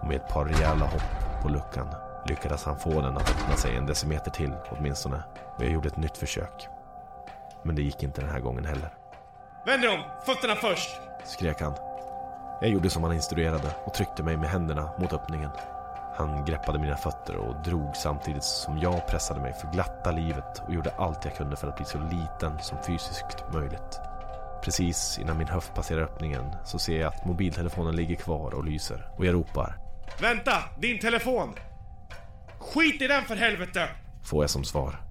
och 0.02 0.08
med 0.08 0.16
ett 0.16 0.28
par 0.28 0.46
rejäla 0.46 0.86
hopp 0.86 1.42
på 1.42 1.50
luckan 1.50 1.96
lyckades 2.26 2.64
han 2.64 2.80
få 2.80 3.02
den 3.02 3.18
att 3.18 3.30
öppna 3.30 3.56
sig 3.56 3.76
en 3.76 3.86
decimeter 3.86 4.32
till 4.32 4.54
åtminstone 4.70 5.24
och 5.56 5.64
jag 5.64 5.72
gjorde 5.72 5.88
ett 5.88 5.98
nytt 5.98 6.18
försök. 6.18 6.68
Men 7.64 7.76
det 7.76 7.82
gick 7.82 8.04
inte 8.04 8.22
den 8.22 8.30
här 8.30 8.40
gången 8.40 8.66
heller. 8.66 8.94
Vänd 9.66 9.82
dig 9.82 9.90
om! 9.90 10.04
Fötterna 10.26 10.56
först! 10.56 10.90
skrek 11.26 11.62
han. 11.62 11.74
Jag 12.62 12.70
gjorde 12.70 12.90
som 12.90 13.04
han 13.04 13.14
instruerade 13.14 13.76
och 13.84 13.94
tryckte 13.94 14.24
mig 14.24 14.38
med 14.38 14.50
händerna 14.50 14.92
mot 15.00 15.14
öppningen. 15.14 15.52
Han 16.16 16.46
greppade 16.46 16.80
mina 16.80 16.98
fötter 16.98 17.36
och 17.36 17.64
drog 17.64 17.96
samtidigt 17.96 18.44
som 18.44 18.78
jag 18.78 19.08
pressade 19.08 19.42
mig 19.42 19.54
för 19.54 19.68
glatta 19.68 20.12
livet 20.12 20.62
och 20.68 20.74
gjorde 20.74 20.92
allt 20.98 21.26
jag 21.26 21.36
kunde 21.36 21.56
för 21.56 21.68
att 21.68 21.76
bli 21.76 21.86
så 21.86 21.98
liten 21.98 22.60
som 22.60 22.78
fysiskt 22.84 23.54
möjligt. 23.54 24.00
Precis 24.64 25.20
innan 25.20 25.38
min 25.38 25.48
höft 25.48 25.74
passerar 25.74 26.02
öppningen 26.02 26.56
så 26.66 26.80
ser 26.80 27.00
jag 27.00 27.14
att 27.14 27.26
mobiltelefonen 27.26 27.96
ligger 27.96 28.16
kvar 28.16 28.54
och 28.54 28.64
lyser 28.64 29.10
och 29.18 29.26
jag 29.26 29.36
ropar. 29.36 29.78
Vänta! 30.22 30.64
Din 30.80 31.00
telefon! 31.00 31.56
Skit 32.60 33.02
i 33.02 33.08
den 33.08 33.24
för 33.24 33.36
helvete! 33.36 33.90
Får 34.24 34.44
jag 34.44 34.50
som 34.50 34.64
svar. 34.64 35.02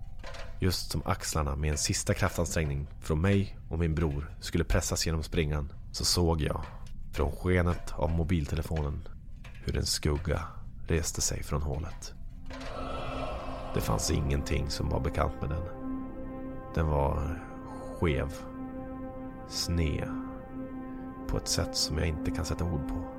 Just 0.60 0.90
som 0.90 1.02
axlarna 1.04 1.56
med 1.56 1.70
en 1.70 1.78
sista 1.78 2.14
kraftansträngning 2.14 2.86
från 3.00 3.20
mig 3.20 3.58
och 3.68 3.78
min 3.78 3.94
bror 3.94 4.30
skulle 4.40 4.64
pressas 4.64 5.06
genom 5.06 5.22
springan 5.22 5.72
så 5.92 6.04
såg 6.04 6.40
jag 6.40 6.64
från 7.12 7.32
skenet 7.32 7.92
av 7.92 8.10
mobiltelefonen 8.10 9.08
hur 9.64 9.76
en 9.76 9.86
skugga 9.86 10.42
reste 10.88 11.20
sig 11.20 11.42
från 11.42 11.62
hålet. 11.62 12.14
Det 13.74 13.80
fanns 13.80 14.10
ingenting 14.10 14.70
som 14.70 14.88
var 14.88 15.00
bekant 15.00 15.40
med 15.40 15.50
den. 15.50 15.62
Den 16.74 16.86
var 16.86 17.40
skev, 18.00 18.32
sned, 19.48 20.08
på 21.28 21.36
ett 21.36 21.48
sätt 21.48 21.76
som 21.76 21.98
jag 21.98 22.08
inte 22.08 22.30
kan 22.30 22.44
sätta 22.44 22.64
ord 22.64 22.88
på. 22.88 23.17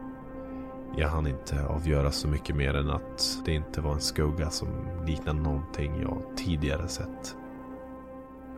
Jag 0.96 1.10
hann 1.10 1.28
inte 1.28 1.66
avgöra 1.66 2.12
så 2.12 2.28
mycket 2.28 2.56
mer 2.56 2.74
än 2.74 2.90
att 2.90 3.42
det 3.46 3.54
inte 3.54 3.82
var 3.82 3.94
en 3.94 4.02
skugga 4.02 4.50
som 4.50 4.68
liknade 5.06 5.40
någonting 5.40 6.02
jag 6.02 6.24
tidigare 6.36 6.88
sett. 6.88 7.36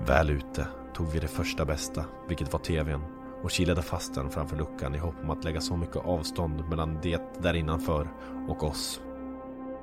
Väl 0.07 0.29
ute 0.29 0.67
tog 0.93 1.07
vi 1.07 1.19
det 1.19 1.27
första 1.27 1.65
bästa, 1.65 2.05
vilket 2.27 2.53
var 2.53 2.59
tvn, 2.59 3.01
och 3.43 3.51
kilade 3.51 3.81
fast 3.81 4.15
den 4.15 4.29
framför 4.29 4.57
luckan 4.57 4.95
i 4.95 4.97
hopp 4.97 5.15
om 5.23 5.29
att 5.29 5.43
lägga 5.43 5.61
så 5.61 5.77
mycket 5.77 5.95
avstånd 5.95 6.69
mellan 6.69 6.99
det 7.01 7.21
där 7.39 7.53
innanför 7.53 8.07
och 8.47 8.63
oss. 8.63 9.01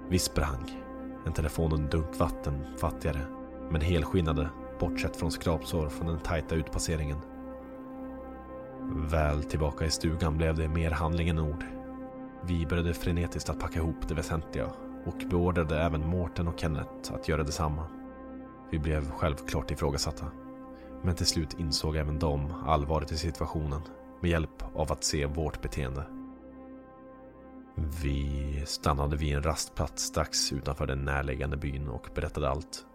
Vi 0.08 0.18
sprang, 0.18 0.82
en 1.26 1.32
telefon 1.32 1.72
och 1.72 1.78
en 1.78 1.88
dunk 1.88 2.18
vatten 2.18 2.64
fattigare, 2.76 3.20
men 3.70 3.80
helskinnade, 3.80 4.48
bortsett 4.80 5.16
från 5.16 5.30
skrapsår 5.30 5.88
från 5.88 6.06
den 6.06 6.18
tajta 6.18 6.54
utpasseringen. 6.54 7.18
Väl 9.10 9.42
tillbaka 9.42 9.84
i 9.84 9.90
stugan 9.90 10.36
blev 10.36 10.54
det 10.54 10.68
mer 10.68 10.90
handling 10.90 11.28
än 11.28 11.38
ord. 11.38 11.64
Vi 12.42 12.66
började 12.66 12.94
frenetiskt 12.94 13.50
att 13.50 13.60
packa 13.60 13.78
ihop 13.78 14.08
det 14.08 14.14
väsentliga 14.14 14.66
och 15.04 15.24
beordrade 15.30 15.82
även 15.82 16.08
Mårten 16.08 16.48
och 16.48 16.60
Kenneth 16.60 17.14
att 17.14 17.28
göra 17.28 17.42
detsamma. 17.42 17.86
Vi 18.70 18.78
blev 18.78 19.10
självklart 19.10 19.70
ifrågasatta. 19.70 20.26
Men 21.02 21.14
till 21.14 21.26
slut 21.26 21.54
insåg 21.58 21.96
även 21.96 22.18
de 22.18 22.52
allvaret 22.66 23.12
i 23.12 23.16
situationen 23.16 23.80
med 24.20 24.30
hjälp 24.30 24.62
av 24.74 24.92
att 24.92 25.04
se 25.04 25.26
vårt 25.26 25.62
beteende. 25.62 26.04
Vi 28.02 28.62
stannade 28.66 29.16
vid 29.16 29.36
en 29.36 29.42
rastplats 29.42 30.02
strax 30.02 30.52
utanför 30.52 30.86
den 30.86 31.04
närliggande 31.04 31.56
byn 31.56 31.88
och 31.88 32.08
berättade 32.14 32.50
allt. 32.50 32.86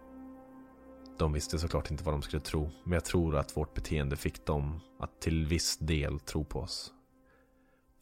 De 1.18 1.32
visste 1.32 1.58
såklart 1.58 1.90
inte 1.90 2.04
vad 2.04 2.14
de 2.14 2.22
skulle 2.22 2.40
tro, 2.40 2.70
men 2.84 2.92
jag 2.92 3.04
tror 3.04 3.36
att 3.36 3.56
vårt 3.56 3.74
beteende 3.74 4.16
fick 4.16 4.46
dem 4.46 4.80
att 4.98 5.20
till 5.20 5.46
viss 5.46 5.76
del 5.76 6.20
tro 6.20 6.44
på 6.44 6.60
oss. 6.60 6.93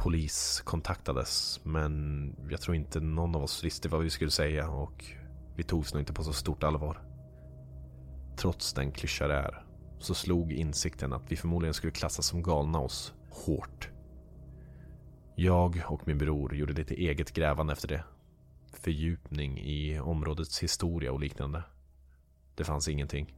Polis 0.03 0.61
kontaktades, 0.65 1.61
men 1.65 2.37
jag 2.51 2.61
tror 2.61 2.77
inte 2.77 3.01
någon 3.01 3.35
av 3.35 3.43
oss 3.43 3.65
visste 3.65 3.89
vad 3.89 4.03
vi 4.03 4.11
skulle 4.11 4.31
säga 4.31 4.69
och 4.69 5.05
vi 5.57 5.63
togs 5.63 5.95
nog 5.95 6.03
inte 6.03 6.13
på 6.13 6.25
så 6.25 6.33
stort 6.33 6.63
allvar. 6.63 7.03
Trots 8.37 8.73
den 8.73 8.93
klyscha 8.93 9.27
det 9.27 9.35
är, 9.35 9.65
så 9.99 10.15
slog 10.15 10.53
insikten 10.53 11.13
att 11.13 11.33
vi 11.33 11.37
förmodligen 11.37 11.75
skulle 11.75 11.93
klassas 11.93 12.27
som 12.27 12.43
galna 12.43 12.79
oss 12.79 13.15
hårt. 13.31 13.91
Jag 15.35 15.83
och 15.87 16.07
min 16.07 16.19
bror 16.19 16.55
gjorde 16.55 16.73
lite 16.73 16.95
eget 16.95 17.33
grävande 17.33 17.73
efter 17.73 17.89
det. 17.89 18.05
Fördjupning 18.73 19.59
i 19.59 20.01
områdets 20.01 20.63
historia 20.63 21.13
och 21.13 21.21
liknande. 21.21 21.63
Det 22.55 22.65
fanns 22.65 22.89
ingenting. 22.89 23.35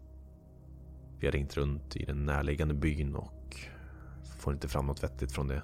Vi 1.19 1.27
har 1.27 1.33
ringt 1.33 1.57
runt 1.57 1.97
i 1.97 2.05
den 2.05 2.27
närliggande 2.27 2.75
byn 2.75 3.15
och 3.15 3.57
får 4.39 4.53
inte 4.53 4.69
fram 4.69 4.87
något 4.87 5.03
vettigt 5.03 5.33
från 5.33 5.49
det. 5.49 5.63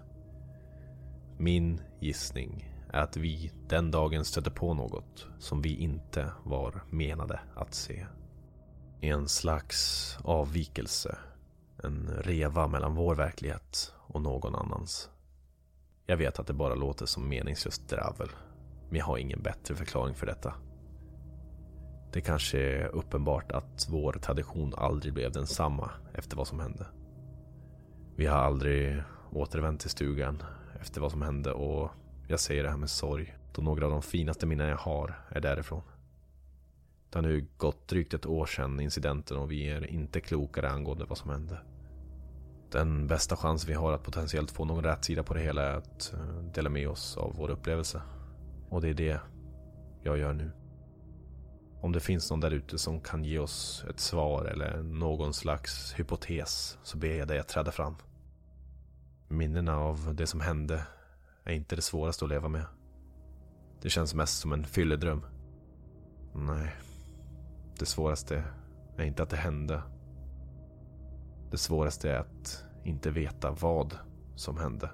Min 1.42 1.80
gissning 2.00 2.74
är 2.92 3.00
att 3.00 3.16
vi 3.16 3.52
den 3.68 3.90
dagen 3.90 4.24
stötte 4.24 4.50
på 4.50 4.74
något 4.74 5.26
som 5.38 5.62
vi 5.62 5.76
inte 5.76 6.32
var 6.44 6.82
menade 6.90 7.40
att 7.56 7.74
se. 7.74 8.06
En 9.00 9.28
slags 9.28 10.18
avvikelse. 10.24 11.18
En 11.82 12.08
reva 12.08 12.66
mellan 12.66 12.94
vår 12.94 13.14
verklighet 13.14 13.94
och 13.98 14.22
någon 14.22 14.54
annans. 14.54 15.10
Jag 16.06 16.16
vet 16.16 16.38
att 16.38 16.46
det 16.46 16.52
bara 16.52 16.74
låter 16.74 17.06
som 17.06 17.28
meningslöst 17.28 17.88
dravel. 17.88 18.28
Men 18.88 18.98
jag 18.98 19.06
har 19.06 19.18
ingen 19.18 19.42
bättre 19.42 19.74
förklaring 19.74 20.14
för 20.14 20.26
detta. 20.26 20.54
Det 22.12 22.20
kanske 22.20 22.58
är 22.58 22.86
uppenbart 22.86 23.52
att 23.52 23.86
vår 23.90 24.12
tradition 24.12 24.74
aldrig 24.76 25.14
blev 25.14 25.32
densamma 25.32 25.90
efter 26.14 26.36
vad 26.36 26.46
som 26.46 26.60
hände. 26.60 26.86
Vi 28.16 28.26
har 28.26 28.38
aldrig 28.38 29.02
återvänt 29.32 29.80
till 29.80 29.90
stugan 29.90 30.42
efter 30.80 31.00
vad 31.00 31.10
som 31.10 31.22
hände 31.22 31.52
och 31.52 31.90
jag 32.28 32.40
säger 32.40 32.62
det 32.62 32.70
här 32.70 32.76
med 32.76 32.90
sorg 32.90 33.36
då 33.52 33.62
några 33.62 33.84
av 33.86 33.92
de 33.92 34.02
finaste 34.02 34.46
minnen 34.46 34.68
jag 34.68 34.76
har 34.76 35.24
är 35.28 35.40
därifrån. 35.40 35.82
Det 37.10 37.18
har 37.18 37.22
nu 37.22 37.46
gått 37.56 37.88
drygt 37.88 38.14
ett 38.14 38.26
år 38.26 38.46
sedan 38.46 38.80
incidenten 38.80 39.36
och 39.36 39.50
vi 39.50 39.70
är 39.70 39.86
inte 39.86 40.20
klokare 40.20 40.70
angående 40.70 41.04
vad 41.04 41.18
som 41.18 41.30
hände. 41.30 41.58
Den 42.70 43.06
bästa 43.06 43.36
chans 43.36 43.68
vi 43.68 43.72
har 43.72 43.92
att 43.92 44.02
potentiellt 44.02 44.50
få 44.50 44.64
någon 44.64 44.84
rätsida 44.84 45.22
på 45.22 45.34
det 45.34 45.40
hela 45.40 45.62
är 45.62 45.74
att 45.74 46.12
eh, 46.12 46.42
dela 46.54 46.70
med 46.70 46.88
oss 46.88 47.16
av 47.16 47.34
vår 47.36 47.50
upplevelse. 47.50 48.02
Och 48.68 48.80
det 48.80 48.88
är 48.88 48.94
det 48.94 49.20
jag 50.02 50.18
gör 50.18 50.32
nu. 50.32 50.50
Om 51.80 51.92
det 51.92 52.00
finns 52.00 52.30
någon 52.30 52.40
där 52.40 52.50
ute 52.50 52.78
som 52.78 53.00
kan 53.00 53.24
ge 53.24 53.38
oss 53.38 53.84
ett 53.90 54.00
svar 54.00 54.44
eller 54.44 54.82
någon 54.82 55.34
slags 55.34 55.94
hypotes 55.98 56.78
så 56.82 56.98
ber 56.98 57.18
jag 57.18 57.28
dig 57.28 57.38
att 57.38 57.48
träda 57.48 57.72
fram. 57.72 57.96
Minnena 59.32 59.76
av 59.76 60.14
det 60.14 60.26
som 60.26 60.40
hände 60.40 60.82
är 61.44 61.52
inte 61.52 61.76
det 61.76 61.82
svåraste 61.82 62.24
att 62.24 62.28
leva 62.28 62.48
med. 62.48 62.64
Det 63.82 63.90
känns 63.90 64.14
mest 64.14 64.38
som 64.38 64.52
en 64.52 64.64
fylledröm. 64.64 65.24
Nej, 66.34 66.74
det 67.78 67.86
svåraste 67.86 68.44
är 68.96 69.04
inte 69.04 69.22
att 69.22 69.30
det 69.30 69.36
hände. 69.36 69.82
Det 71.50 71.58
svåraste 71.58 72.10
är 72.10 72.18
att 72.18 72.64
inte 72.84 73.10
veta 73.10 73.50
vad 73.50 73.98
som 74.36 74.56
hände. 74.56 74.90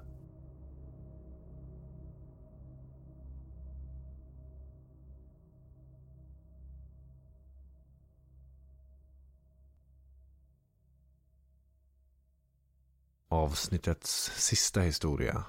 Avsnittets 13.28 14.30
sista 14.36 14.80
historia 14.80 15.44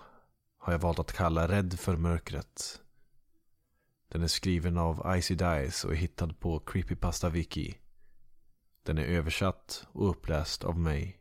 har 0.58 0.74
jag 0.74 0.80
valt 0.80 1.00
att 1.00 1.14
kalla 1.14 1.48
Rädd 1.48 1.80
för 1.80 1.98
mörkret. 1.98 2.82
Den 4.08 4.24
är 4.24 4.28
skriven 4.28 4.78
av 4.78 5.18
Icy 5.18 5.36
Dice 5.36 5.88
och 5.88 5.94
är 5.94 5.98
hittad 5.98 6.34
på 6.40 6.60
Creepypasta 6.60 7.30
Wiki. 7.30 7.78
Den 8.84 8.98
är 8.98 9.04
översatt 9.04 9.88
och 9.92 10.10
uppläst 10.10 10.64
av 10.64 10.80
mig. 10.80 11.20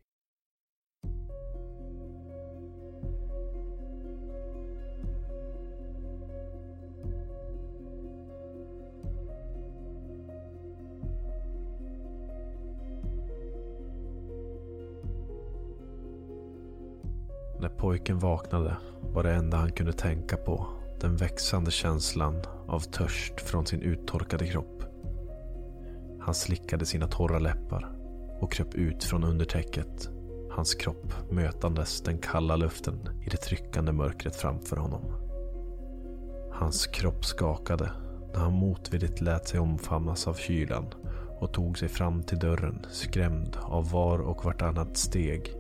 Pojken 17.79 18.19
vaknade 18.19 18.77
var 19.01 19.23
det 19.23 19.33
enda 19.33 19.57
han 19.57 19.73
kunde 19.73 19.93
tänka 19.93 20.37
på 20.37 20.67
den 21.01 21.17
växande 21.17 21.71
känslan 21.71 22.43
av 22.67 22.81
törst 22.81 23.41
från 23.41 23.67
sin 23.67 23.83
uttorkade 23.83 24.47
kropp. 24.47 24.83
Han 26.21 26.35
slickade 26.35 26.87
sina 26.87 27.07
torra 27.07 27.39
läppar 27.39 27.93
och 28.41 28.53
kröp 28.53 28.75
ut 28.75 29.05
från 29.05 29.25
undertäcket. 29.25 30.09
Hans 30.51 30.75
kropp 30.75 31.13
mötandes 31.31 32.01
den 32.01 32.19
kalla 32.19 32.57
luften 32.57 33.09
i 33.27 33.31
det 33.31 33.37
tryckande 33.37 33.93
mörkret 33.93 34.37
framför 34.37 34.77
honom. 34.77 35.03
Hans 36.53 36.87
kropp 36.87 37.25
skakade 37.25 37.91
när 38.33 38.41
han 38.41 38.53
motvilligt 38.53 39.21
lät 39.21 39.49
sig 39.49 39.61
omfamnas 39.61 40.29
av 40.29 40.35
kylan 40.35 40.87
och 41.41 41.53
tog 41.53 41.79
sig 41.79 41.89
fram 41.89 42.23
till 42.23 42.39
dörren 42.39 42.87
skrämd 42.91 43.57
av 43.63 43.91
var 43.91 44.19
och 44.19 44.45
vartannat 44.45 44.97
steg 44.97 45.55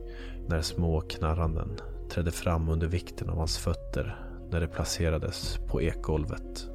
när 0.48 0.60
små 0.60 1.00
knarranden 1.00 1.70
trädde 2.16 2.32
fram 2.32 2.68
under 2.68 2.86
vikten 2.86 3.30
av 3.30 3.38
hans 3.38 3.58
fötter 3.58 4.16
när 4.50 4.60
det 4.60 4.66
placerades 4.66 5.58
på 5.68 5.82
ekgolvet. 5.82 6.68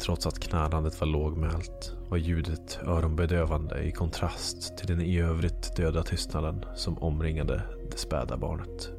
Trots 0.00 0.26
att 0.26 0.38
knarrandet 0.38 1.00
var 1.00 1.06
lågmält 1.08 1.96
var 2.08 2.16
ljudet 2.16 2.78
öronbedövande 2.86 3.82
i 3.82 3.92
kontrast 3.92 4.76
till 4.78 4.86
den 4.86 5.00
i 5.00 5.20
övrigt 5.20 5.76
döda 5.76 6.02
tystnaden 6.02 6.64
som 6.74 6.98
omringade 6.98 7.62
det 7.90 7.98
späda 7.98 8.36
barnet. 8.36 8.90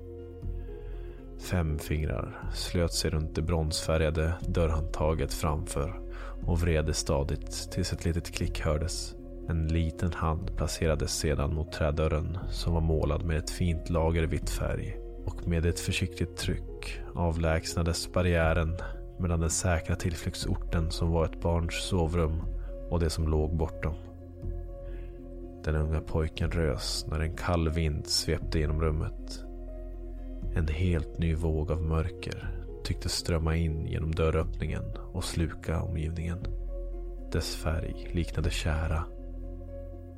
Fem 1.40 1.80
fingrar 1.80 2.50
slöt 2.54 2.94
sig 2.94 3.12
runt 3.12 3.36
det 3.36 3.42
bronsfärgade 3.42 4.34
dörrhandtaget 4.48 5.34
framför 5.34 6.00
och 6.46 6.62
vred 6.62 6.96
stadigt 6.96 7.72
tills 7.72 7.94
ett 7.94 8.06
litet 8.06 8.32
klick 8.32 8.62
hördes. 8.62 9.16
En 9.50 9.68
liten 9.68 10.14
hand 10.14 10.58
placerades 10.58 11.12
sedan 11.12 11.54
mot 11.54 11.72
trädörren 11.72 12.38
som 12.50 12.74
var 12.74 12.82
målad 12.82 13.26
med 13.26 13.38
ett 13.38 13.50
fint 13.50 13.90
lager 13.90 14.24
vitt 14.24 14.50
färg 14.50 15.05
och 15.26 15.48
med 15.48 15.66
ett 15.66 15.80
försiktigt 15.80 16.38
tryck 16.38 17.00
avlägsnades 17.16 18.14
barriären 18.14 18.78
mellan 19.20 19.40
den 19.40 19.50
säkra 19.50 19.96
tillflyktsorten 19.96 20.92
som 20.92 21.12
var 21.12 21.26
ett 21.26 21.42
barns 21.42 21.84
sovrum 21.84 22.42
och 22.90 23.00
det 23.00 23.10
som 23.10 23.28
låg 23.28 23.58
bortom. 23.58 23.96
Den 25.64 25.76
unga 25.76 26.02
pojken 26.02 26.52
rös 26.52 27.06
när 27.10 27.20
en 27.20 27.36
kall 27.36 27.70
vind 27.70 28.08
svepte 28.08 28.60
genom 28.60 28.82
rummet. 28.82 29.44
En 30.56 30.68
helt 30.68 31.18
ny 31.18 31.36
våg 31.36 31.72
av 31.72 31.82
mörker 31.82 32.52
tycktes 32.84 33.12
strömma 33.12 33.56
in 33.56 33.86
genom 33.86 34.16
dörröppningen 34.16 34.84
och 35.14 35.24
sluka 35.24 35.82
omgivningen. 35.82 36.40
Dess 37.32 37.56
färg 37.56 38.10
liknade 38.14 38.50
kära. 38.50 39.04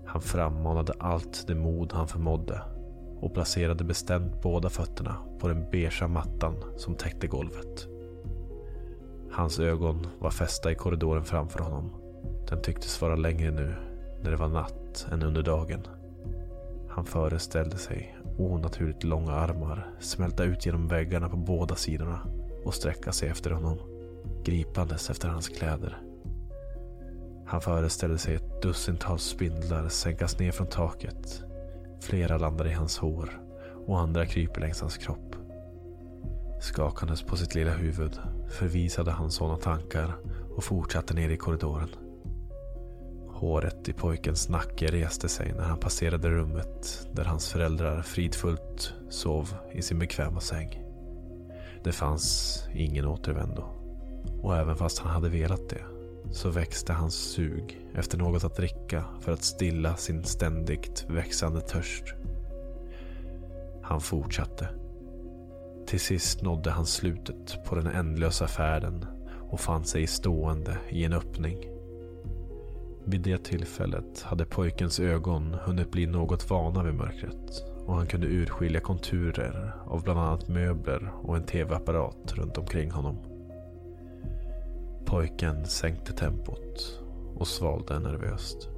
Han 0.05 0.21
frammanade 0.21 0.93
allt 0.99 1.47
det 1.47 1.55
mod 1.55 1.93
han 1.93 2.07
förmådde 2.07 2.61
och 3.19 3.33
placerade 3.33 3.83
bestämt 3.83 4.41
båda 4.41 4.69
fötterna 4.69 5.15
på 5.39 5.47
den 5.47 5.69
beiga 5.71 6.07
mattan 6.07 6.55
som 6.77 6.95
täckte 6.95 7.27
golvet. 7.27 7.87
Hans 9.31 9.59
ögon 9.59 10.07
var 10.19 10.31
fästa 10.31 10.71
i 10.71 10.75
korridoren 10.75 11.23
framför 11.23 11.59
honom. 11.59 11.91
Den 12.49 12.61
tycktes 12.61 13.01
vara 13.01 13.15
längre 13.15 13.51
nu 13.51 13.75
när 14.23 14.31
det 14.31 14.37
var 14.37 14.47
natt 14.47 15.07
än 15.11 15.23
under 15.23 15.43
dagen. 15.43 15.87
Han 16.89 17.05
föreställde 17.05 17.77
sig 17.77 18.17
onaturligt 18.37 19.03
långa 19.03 19.31
armar 19.31 19.89
smälta 19.99 20.43
ut 20.43 20.65
genom 20.65 20.87
väggarna 20.87 21.29
på 21.29 21.37
båda 21.37 21.75
sidorna 21.75 22.19
och 22.65 22.73
sträcka 22.73 23.11
sig 23.11 23.29
efter 23.29 23.51
honom, 23.51 23.77
gripandes 24.43 25.09
efter 25.09 25.29
hans 25.29 25.49
kläder. 25.49 26.01
Han 27.45 27.61
föreställde 27.61 28.17
sig 28.17 28.35
ett 28.35 28.61
dussintals 28.61 29.23
spindlar 29.23 29.89
sänkas 29.89 30.39
ner 30.39 30.51
från 30.51 30.67
taket. 30.67 31.43
Flera 31.99 32.37
landar 32.37 32.67
i 32.67 32.73
hans 32.73 32.97
hår 32.97 33.41
och 33.87 33.99
andra 33.99 34.25
kryper 34.25 34.61
längs 34.61 34.81
hans 34.81 34.97
kropp. 34.97 35.35
Skakandes 36.61 37.23
på 37.23 37.35
sitt 37.35 37.55
lilla 37.55 37.71
huvud 37.71 38.19
förvisade 38.49 39.11
han 39.11 39.31
sådana 39.31 39.57
tankar 39.57 40.15
och 40.55 40.63
fortsatte 40.63 41.13
ner 41.13 41.29
i 41.29 41.37
korridoren. 41.37 41.89
Håret 43.27 43.89
i 43.89 43.93
pojkens 43.93 44.49
nacke 44.49 44.87
reste 44.87 45.29
sig 45.29 45.53
när 45.53 45.63
han 45.63 45.79
passerade 45.79 46.29
rummet 46.29 47.07
där 47.13 47.23
hans 47.23 47.51
föräldrar 47.51 48.01
fridfullt 48.01 48.93
sov 49.09 49.55
i 49.71 49.81
sin 49.81 49.99
bekväma 49.99 50.39
säng. 50.39 50.83
Det 51.83 51.91
fanns 51.91 52.63
ingen 52.73 53.05
återvändo. 53.05 53.63
Och 54.41 54.57
även 54.57 54.75
fast 54.75 54.99
han 54.99 55.11
hade 55.11 55.29
velat 55.29 55.69
det 55.69 55.96
så 56.31 56.49
växte 56.49 56.93
hans 56.93 57.15
sug 57.15 57.87
efter 57.95 58.17
något 58.17 58.43
att 58.43 58.55
dricka 58.55 59.03
för 59.21 59.31
att 59.31 59.43
stilla 59.43 59.95
sin 59.95 60.23
ständigt 60.23 61.05
växande 61.09 61.61
törst. 61.61 62.03
Han 63.81 64.01
fortsatte. 64.01 64.67
Till 65.87 65.99
sist 65.99 66.41
nådde 66.41 66.71
han 66.71 66.85
slutet 66.85 67.65
på 67.65 67.75
den 67.75 67.87
ändlösa 67.87 68.47
färden 68.47 69.05
och 69.49 69.59
fann 69.59 69.85
sig 69.85 70.07
stående 70.07 70.77
i 70.89 71.03
en 71.03 71.13
öppning. 71.13 71.57
Vid 73.05 73.21
det 73.21 73.43
tillfället 73.43 74.21
hade 74.21 74.45
pojkens 74.45 74.99
ögon 74.99 75.53
hunnit 75.63 75.91
bli 75.91 76.05
något 76.05 76.49
vana 76.49 76.83
vid 76.83 76.93
mörkret 76.93 77.63
och 77.85 77.95
han 77.95 78.07
kunde 78.07 78.27
urskilja 78.27 78.79
konturer 78.79 79.71
av 79.85 80.03
bland 80.03 80.19
annat 80.19 80.47
möbler 80.47 81.11
och 81.21 81.37
en 81.37 81.45
tv-apparat 81.45 82.33
runt 82.33 82.57
omkring 82.57 82.91
honom. 82.91 83.26
Pojken 85.07 85.65
sänkte 85.65 86.13
tempot 86.13 87.01
och 87.35 87.47
svalde 87.47 87.99
nervöst. 87.99 88.69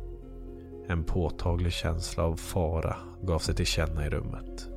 En 0.88 1.03
påtaglig 1.03 1.73
känsla 1.73 2.23
av 2.23 2.36
fara 2.36 2.95
gav 3.21 3.39
sig 3.39 3.55
till 3.55 3.65
känna 3.65 4.05
i 4.05 4.09
rummet. 4.09 4.69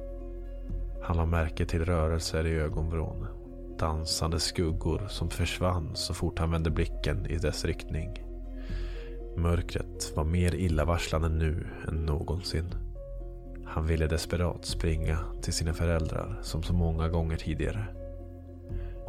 Han 1.03 1.17
la 1.17 1.27
märke 1.27 1.67
till 1.67 1.85
rörelser 1.85 2.47
i 2.47 2.55
ögonvrån. 2.55 3.27
Dansande 3.79 4.41
skuggor 4.41 5.07
som 5.09 5.31
försvann 5.31 5.91
så 5.95 6.15
fort 6.15 6.39
han 6.39 6.51
vände 6.51 6.71
blicken 6.71 7.27
i 7.27 7.37
dess 7.37 7.65
riktning. 7.65 8.23
Mörkret 9.37 10.13
var 10.17 10.25
mer 10.25 10.55
illavarslande 10.55 11.29
nu 11.29 11.67
än 11.89 12.07
någonsin. 12.07 12.75
Han 13.65 13.87
ville 13.87 14.07
desperat 14.07 14.65
springa 14.65 15.19
till 15.43 15.53
sina 15.53 15.73
föräldrar 15.73 16.39
som 16.43 16.63
så 16.63 16.73
många 16.73 17.09
gånger 17.09 17.37
tidigare. 17.37 18.02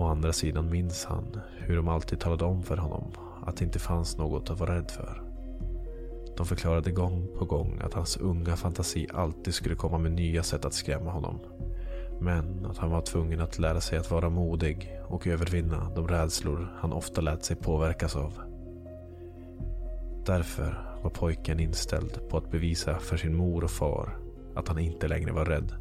Å 0.04 0.08
andra 0.08 0.34
sidan 0.34 0.70
minns 0.70 1.06
han 1.06 1.40
hur 1.58 1.76
de 1.76 1.88
alltid 1.88 2.20
talade 2.20 2.46
om 2.46 2.64
för 2.64 2.78
honom 2.78 3.12
att 3.46 3.58
det 3.58 3.66
inte 3.66 3.80
fanns 3.80 4.18
något 4.18 4.50
att 4.50 4.60
vara 4.60 4.76
rädd 4.76 4.92
för. 4.92 5.22
De 6.38 6.46
förklarade 6.46 6.92
gång 6.92 7.28
på 7.38 7.46
gång 7.46 7.80
att 7.84 7.94
hans 7.94 8.18
unga 8.18 8.56
fantasi 8.56 9.08
alltid 9.14 9.54
skulle 9.54 9.76
komma 9.76 9.98
med 9.98 10.12
nya 10.12 10.44
sätt 10.44 10.66
att 10.66 10.74
skrämma 10.74 11.12
honom. 11.12 11.40
Men 12.20 12.66
att 12.66 12.78
han 12.78 12.92
var 12.92 13.02
tvungen 13.02 13.42
att 13.42 13.60
lära 13.60 13.82
sig 13.82 13.98
att 13.98 14.12
vara 14.12 14.30
modig 14.30 15.00
och 15.08 15.28
övervinna 15.28 15.92
de 15.96 16.08
rädslor 16.08 16.74
han 16.78 16.94
ofta 16.94 17.22
lät 17.22 17.46
sig 17.46 17.56
påverkas 17.56 18.16
av. 18.16 18.34
Därför 20.26 20.98
var 21.04 21.10
pojken 21.10 21.60
inställd 21.60 22.30
på 22.30 22.38
att 22.38 22.52
bevisa 22.52 23.00
för 23.00 23.18
sin 23.18 23.36
mor 23.36 23.64
och 23.64 23.72
far 23.72 24.18
att 24.56 24.68
han 24.68 24.80
inte 24.80 25.08
längre 25.08 25.32
var 25.32 25.46
rädd. 25.46 25.74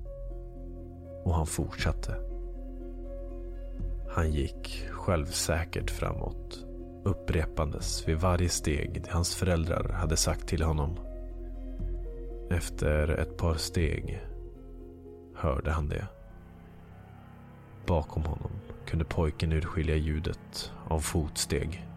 Och 1.24 1.34
han 1.34 1.46
fortsatte. 1.46 2.31
Han 4.14 4.30
gick 4.30 4.88
självsäkert 4.90 5.90
framåt, 5.90 6.66
upprepandes 7.04 8.08
vid 8.08 8.16
varje 8.16 8.48
steg 8.48 9.02
det 9.02 9.10
hans 9.10 9.34
föräldrar 9.34 9.92
hade 9.92 10.16
sagt 10.16 10.48
till 10.48 10.62
honom. 10.62 10.98
Efter 12.50 13.08
ett 13.08 13.36
par 13.36 13.54
steg 13.54 14.20
hörde 15.34 15.70
han 15.70 15.88
det. 15.88 16.06
Bakom 17.86 18.22
honom 18.22 18.50
kunde 18.86 19.04
pojken 19.04 19.52
urskilja 19.52 19.96
ljudet 19.96 20.72
av 20.88 21.00
fotsteg. 21.00 21.88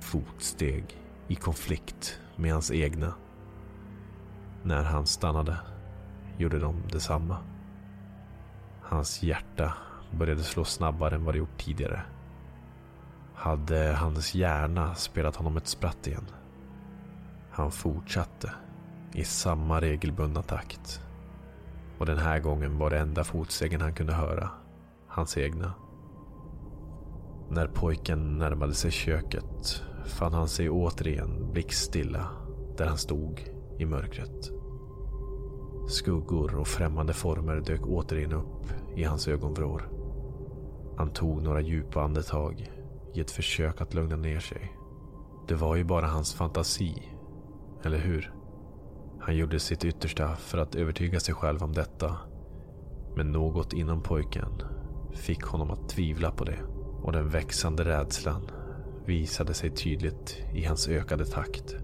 Fotsteg 0.00 0.84
i 1.28 1.34
konflikt 1.34 2.20
med 2.36 2.52
hans 2.52 2.70
egna. 2.70 3.14
När 4.62 4.82
han 4.82 5.06
stannade 5.06 5.56
gjorde 6.38 6.58
de 6.58 6.82
detsamma. 6.92 7.36
Hans 8.82 9.22
hjärta 9.22 9.72
började 10.18 10.42
slå 10.42 10.64
snabbare 10.64 11.14
än 11.14 11.24
vad 11.24 11.34
det 11.34 11.38
gjort 11.38 11.58
tidigare. 11.58 12.02
Hade 13.34 13.96
hans 13.98 14.34
hjärna 14.34 14.94
spelat 14.94 15.36
honom 15.36 15.56
ett 15.56 15.66
spratt 15.66 16.06
igen? 16.06 16.26
Han 17.50 17.70
fortsatte 17.70 18.52
i 19.12 19.24
samma 19.24 19.80
regelbundna 19.80 20.42
takt. 20.42 21.00
Och 21.98 22.06
den 22.06 22.18
här 22.18 22.38
gången 22.38 22.78
var 22.78 22.90
det 22.90 22.98
enda 22.98 23.24
fotstegen 23.24 23.80
han 23.80 23.94
kunde 23.94 24.12
höra 24.12 24.50
hans 25.06 25.38
egna. 25.38 25.72
När 27.48 27.66
pojken 27.66 28.38
närmade 28.38 28.74
sig 28.74 28.90
köket 28.90 29.82
fann 30.06 30.32
han 30.32 30.48
sig 30.48 30.70
återigen 30.70 31.52
blickstilla 31.52 32.28
där 32.76 32.86
han 32.86 32.98
stod 32.98 33.50
i 33.78 33.86
mörkret. 33.86 34.50
Skuggor 35.88 36.54
och 36.54 36.68
främmande 36.68 37.12
former 37.12 37.60
dök 37.60 37.86
återigen 37.86 38.32
upp 38.32 38.72
i 38.96 39.04
hans 39.04 39.28
ögonvrår. 39.28 39.99
Han 41.00 41.10
tog 41.10 41.42
några 41.42 41.60
djupa 41.60 42.02
andetag 42.02 42.70
i 43.14 43.20
ett 43.20 43.30
försök 43.30 43.80
att 43.80 43.94
lugna 43.94 44.16
ner 44.16 44.40
sig. 44.40 44.76
Det 45.48 45.54
var 45.54 45.76
ju 45.76 45.84
bara 45.84 46.06
hans 46.06 46.34
fantasi, 46.34 47.02
eller 47.82 47.98
hur? 47.98 48.34
Han 49.20 49.36
gjorde 49.36 49.60
sitt 49.60 49.84
yttersta 49.84 50.36
för 50.36 50.58
att 50.58 50.74
övertyga 50.74 51.20
sig 51.20 51.34
själv 51.34 51.62
om 51.62 51.72
detta. 51.72 52.16
Men 53.16 53.32
något 53.32 53.72
inom 53.72 54.02
pojken 54.02 54.62
fick 55.14 55.44
honom 55.44 55.70
att 55.70 55.88
tvivla 55.88 56.30
på 56.30 56.44
det. 56.44 56.58
Och 57.02 57.12
den 57.12 57.28
växande 57.28 57.84
rädslan 57.84 58.50
visade 59.06 59.54
sig 59.54 59.70
tydligt 59.70 60.42
i 60.54 60.64
hans 60.64 60.88
ökade 60.88 61.24
takt. 61.24 61.76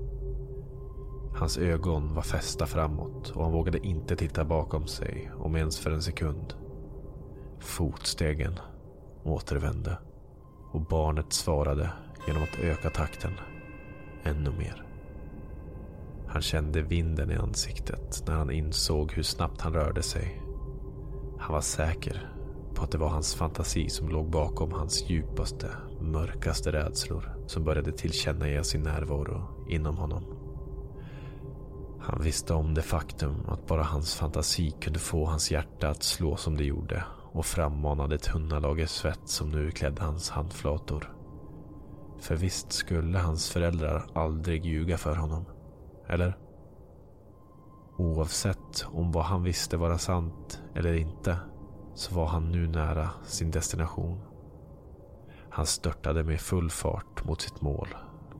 Hans 1.36 1.58
ögon 1.58 2.14
var 2.14 2.22
fästa 2.22 2.66
framåt 2.66 3.30
och 3.30 3.42
han 3.42 3.52
vågade 3.52 3.86
inte 3.86 4.16
titta 4.16 4.44
bakom 4.44 4.86
sig 4.86 5.30
om 5.38 5.56
ens 5.56 5.78
för 5.78 5.90
en 5.90 6.02
sekund. 6.02 6.54
Fotstegen 7.58 8.58
återvände 9.28 9.98
och 10.72 10.80
barnet 10.80 11.32
svarade 11.32 11.90
genom 12.26 12.42
att 12.42 12.58
öka 12.58 12.90
takten 12.90 13.32
ännu 14.24 14.50
mer. 14.50 14.86
Han 16.26 16.42
kände 16.42 16.82
vinden 16.82 17.30
i 17.30 17.34
ansiktet 17.34 18.24
när 18.26 18.34
han 18.34 18.50
insåg 18.50 19.12
hur 19.12 19.22
snabbt 19.22 19.60
han 19.60 19.74
rörde 19.74 20.02
sig. 20.02 20.42
Han 21.38 21.52
var 21.54 21.60
säker 21.60 22.30
på 22.74 22.84
att 22.84 22.90
det 22.90 22.98
var 22.98 23.08
hans 23.08 23.34
fantasi 23.34 23.88
som 23.88 24.08
låg 24.08 24.30
bakom 24.30 24.72
hans 24.72 25.10
djupaste, 25.10 25.70
mörkaste 26.00 26.72
rädslor 26.72 27.36
som 27.46 27.64
började 27.64 27.92
tillkännage 27.92 28.66
sin 28.66 28.82
närvaro 28.82 29.66
inom 29.68 29.96
honom. 29.96 30.24
Han 32.00 32.22
visste 32.22 32.54
om 32.54 32.74
det 32.74 32.82
faktum 32.82 33.34
att 33.48 33.66
bara 33.66 33.82
hans 33.82 34.14
fantasi 34.14 34.70
kunde 34.70 34.98
få 34.98 35.24
hans 35.24 35.50
hjärta 35.50 35.88
att 35.88 36.02
slå 36.02 36.36
som 36.36 36.56
det 36.56 36.64
gjorde 36.64 37.04
och 37.36 37.46
frammanade 37.46 38.14
ett 38.14 38.22
tunna 38.22 38.58
lager 38.58 38.86
svett 38.86 39.28
som 39.28 39.50
nu 39.50 39.70
klädde 39.70 40.02
hans 40.02 40.30
handflator. 40.30 41.12
För 42.18 42.36
visst 42.36 42.72
skulle 42.72 43.18
hans 43.18 43.50
föräldrar 43.50 44.06
aldrig 44.14 44.66
ljuga 44.66 44.98
för 44.98 45.16
honom. 45.16 45.44
Eller? 46.08 46.38
Oavsett 47.98 48.86
om 48.92 49.12
vad 49.12 49.24
han 49.24 49.42
visste 49.42 49.76
vara 49.76 49.98
sant 49.98 50.62
eller 50.74 50.92
inte 50.92 51.36
så 51.94 52.14
var 52.14 52.26
han 52.26 52.50
nu 52.50 52.68
nära 52.68 53.10
sin 53.24 53.50
destination. 53.50 54.20
Han 55.50 55.66
störtade 55.66 56.24
med 56.24 56.40
full 56.40 56.70
fart 56.70 57.24
mot 57.24 57.40
sitt 57.40 57.60
mål 57.60 57.88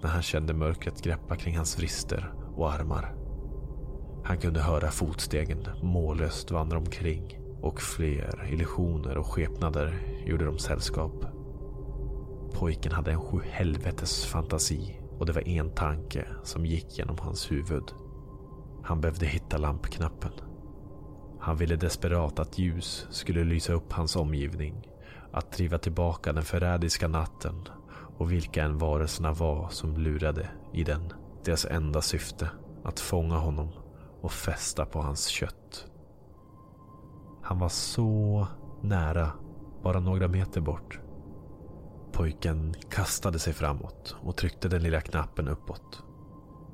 när 0.03 0.09
han 0.09 0.23
kände 0.23 0.55
mörkret 0.55 1.03
greppa 1.03 1.37
kring 1.37 1.57
hans 1.57 1.79
vrister 1.79 2.33
och 2.57 2.73
armar. 2.73 3.15
Han 4.25 4.39
kunde 4.39 4.61
höra 4.61 4.91
fotstegen 4.91 5.69
mållöst 5.83 6.51
vandra 6.51 6.79
omkring 6.79 7.46
och 7.67 7.81
fler 7.81 8.49
illusioner 8.53 9.19
och 9.19 9.27
skepnader 9.27 9.95
gjorde 10.27 10.45
dem 10.45 10.59
sällskap. 10.59 11.25
Pojken 12.53 12.93
hade 12.93 13.13
en 13.13 13.21
sjuhelvetes 13.21 14.27
fantasi 14.27 15.01
och 15.19 15.27
det 15.27 15.33
var 15.33 15.49
en 15.49 15.71
tanke 15.71 16.27
som 16.43 16.67
gick 16.67 16.99
genom 16.99 17.19
hans 17.19 17.51
huvud. 17.51 17.93
Han 18.83 19.01
behövde 19.01 19.27
hitta 19.27 19.57
lampknappen. 19.57 20.33
Han 21.41 21.57
ville 21.57 21.77
desperat 21.77 22.39
att 22.39 22.59
ljus 22.59 23.07
skulle 23.11 23.45
lysa 23.45 23.73
upp 23.73 23.93
hans 23.93 24.17
omgivning. 24.17 24.89
Att 25.33 25.53
driva 25.53 25.79
tillbaka 25.79 26.33
den 26.33 26.45
förrädiska 26.45 27.09
natten 27.09 27.69
och 28.19 28.33
vilka 28.33 28.65
än 28.65 28.79
varelserna 28.79 29.33
var 29.33 29.69
som 29.69 29.97
lurade 29.97 30.49
i 30.73 30.85
den. 30.85 31.13
Deras 31.45 31.65
enda 31.65 32.03
syfte 32.03 32.51
att 32.85 33.01
fånga 33.01 33.37
honom 33.37 33.69
och 34.21 34.33
fästa 34.33 34.87
på 34.87 35.01
hans 35.01 35.27
kött. 35.27 35.66
Han 37.47 37.59
var 37.59 37.69
så 37.69 38.47
nära, 38.81 39.33
bara 39.83 40.01
några 40.01 40.29
meter 40.29 40.61
bort. 40.61 41.01
Pojken 42.13 42.75
kastade 42.91 43.39
sig 43.39 43.53
framåt 43.53 44.17
och 44.23 44.37
tryckte 44.37 44.69
den 44.69 44.83
lilla 44.83 45.01
knappen 45.01 45.49
uppåt. 45.49 46.03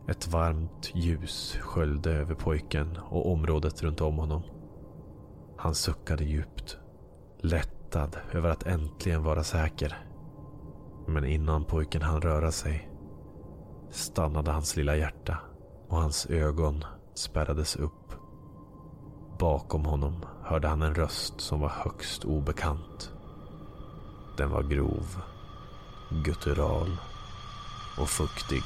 Ett 0.08 0.28
varmt 0.28 0.90
ljus 0.94 1.58
sköljde 1.60 2.10
över 2.12 2.34
pojken 2.34 2.98
och 3.10 3.32
området 3.32 3.82
runt 3.82 4.00
om 4.00 4.16
honom. 4.16 4.42
Han 5.56 5.74
suckade 5.74 6.24
djupt, 6.24 6.78
lättad 7.40 8.16
över 8.32 8.48
att 8.50 8.66
äntligen 8.66 9.22
vara 9.22 9.44
säker. 9.44 10.06
Men 11.06 11.24
innan 11.24 11.64
pojken 11.64 12.02
hann 12.02 12.20
röra 12.20 12.52
sig 12.52 12.90
stannade 13.90 14.50
hans 14.50 14.76
lilla 14.76 14.96
hjärta 14.96 15.38
och 15.88 15.96
hans 15.96 16.26
ögon 16.26 16.84
spärrades 17.14 17.76
upp. 17.76 18.12
Bakom 19.38 19.84
honom 19.84 20.24
hörde 20.42 20.68
han 20.68 20.82
en 20.82 20.94
röst 20.94 21.40
som 21.40 21.60
var 21.60 21.68
högst 21.68 22.24
obekant. 22.24 23.12
Den 24.36 24.50
var 24.50 24.62
grov, 24.62 25.22
guttural 26.24 26.96
och 27.98 28.08
fuktig 28.08 28.62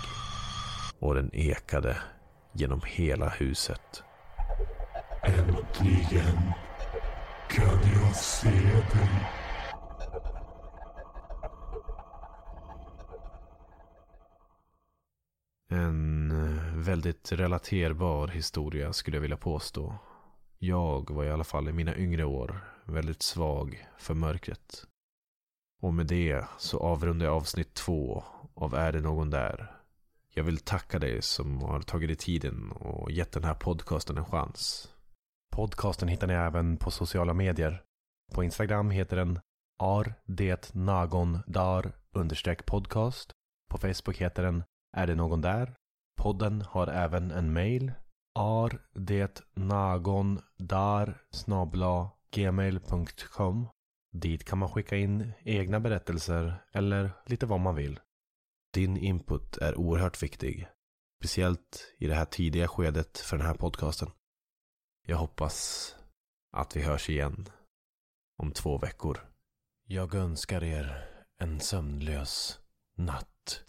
och 0.99 1.15
den 1.15 1.35
ekade 1.35 1.97
genom 2.53 2.81
hela 2.87 3.29
huset. 3.29 4.03
Äntligen 5.23 6.53
kan 7.49 7.93
jag 7.95 8.17
se 8.17 8.51
dig. 8.93 9.31
En 15.69 16.31
eh, 16.31 16.77
väldigt 16.77 17.33
relaterbar 17.33 18.29
historia 18.29 18.93
skulle 18.93 19.17
jag 19.17 19.23
vilja 19.23 19.37
påstå. 19.37 19.95
Jag 20.59 21.11
var 21.11 21.25
i 21.25 21.31
alla 21.31 21.45
fall 21.45 21.69
i 21.69 21.73
mina 21.73 21.97
yngre 21.97 22.25
år 22.25 22.61
väldigt 22.85 23.23
svag 23.23 23.87
för 23.99 24.15
mörkret. 24.15 24.87
Och 25.83 25.95
med 25.95 26.07
det 26.07 26.45
så 26.59 26.79
avrundar 26.79 27.27
jag 27.27 27.35
avsnitt 27.35 27.75
två 27.75 28.25
av 28.55 28.75
Är 28.75 28.93
det 28.93 29.01
någon 29.01 29.31
där? 29.31 29.73
Jag 30.35 30.45
vill 30.45 30.59
tacka 30.59 30.99
dig 30.99 31.23
som 31.23 31.63
har 31.63 31.81
tagit 31.81 32.09
dig 32.09 32.17
tiden 32.17 32.73
och 32.73 33.11
gett 33.11 33.33
den 33.33 33.45
här 33.45 33.55
podcasten 33.55 34.19
en 34.19 34.25
chans. 34.25 34.89
Podcasten 35.53 36.09
hittar 36.09 36.27
ni 36.27 36.35
även 36.35 36.77
på 36.77 36.91
sociala 36.91 37.35
medier. 37.35 37.83
På 38.33 38.45
Instagram 38.45 38.91
heter 38.91 39.17
den 39.17 39.41
Ar 39.79 40.15
Det 40.25 40.75
Nagon 40.75 41.39
Dar-Podcast. 41.47 43.33
På 43.71 43.79
Facebook 43.79 44.17
heter 44.17 44.43
den 44.43 44.65
Är 44.97 45.07
det 45.07 45.15
någon 45.15 45.41
där? 45.41 45.75
Podden 46.17 46.63
har 46.63 46.87
även 46.87 47.31
en 47.31 47.53
mail 47.53 47.93
Ar 48.39 48.83
det 48.93 49.43
nagon 49.55 50.41
dar 50.59 51.23
snabla 51.31 52.11
gmail.com 52.31 53.69
Dit 54.13 54.45
kan 54.45 54.59
man 54.59 54.69
skicka 54.69 54.97
in 54.97 55.33
egna 55.45 55.81
berättelser 55.81 56.65
eller 56.73 57.11
lite 57.27 57.47
vad 57.47 57.61
man 57.61 57.75
vill. 57.75 58.01
Din 58.75 58.97
input 58.97 59.57
är 59.57 59.79
oerhört 59.79 60.23
viktig. 60.23 60.69
Speciellt 61.21 61.95
i 61.99 62.07
det 62.07 62.15
här 62.15 62.25
tidiga 62.25 62.69
skedet 62.69 63.19
för 63.19 63.37
den 63.37 63.47
här 63.47 63.55
podcasten. 63.55 64.11
Jag 65.07 65.17
hoppas 65.17 65.95
att 66.53 66.77
vi 66.77 66.83
hörs 66.83 67.11
igen 67.11 67.49
om 68.43 68.53
två 68.53 68.79
veckor. 68.79 69.29
Jag 69.87 70.15
önskar 70.15 70.65
er 70.65 71.09
en 71.39 71.61
sömnlös 71.61 72.61
natt. 72.97 73.65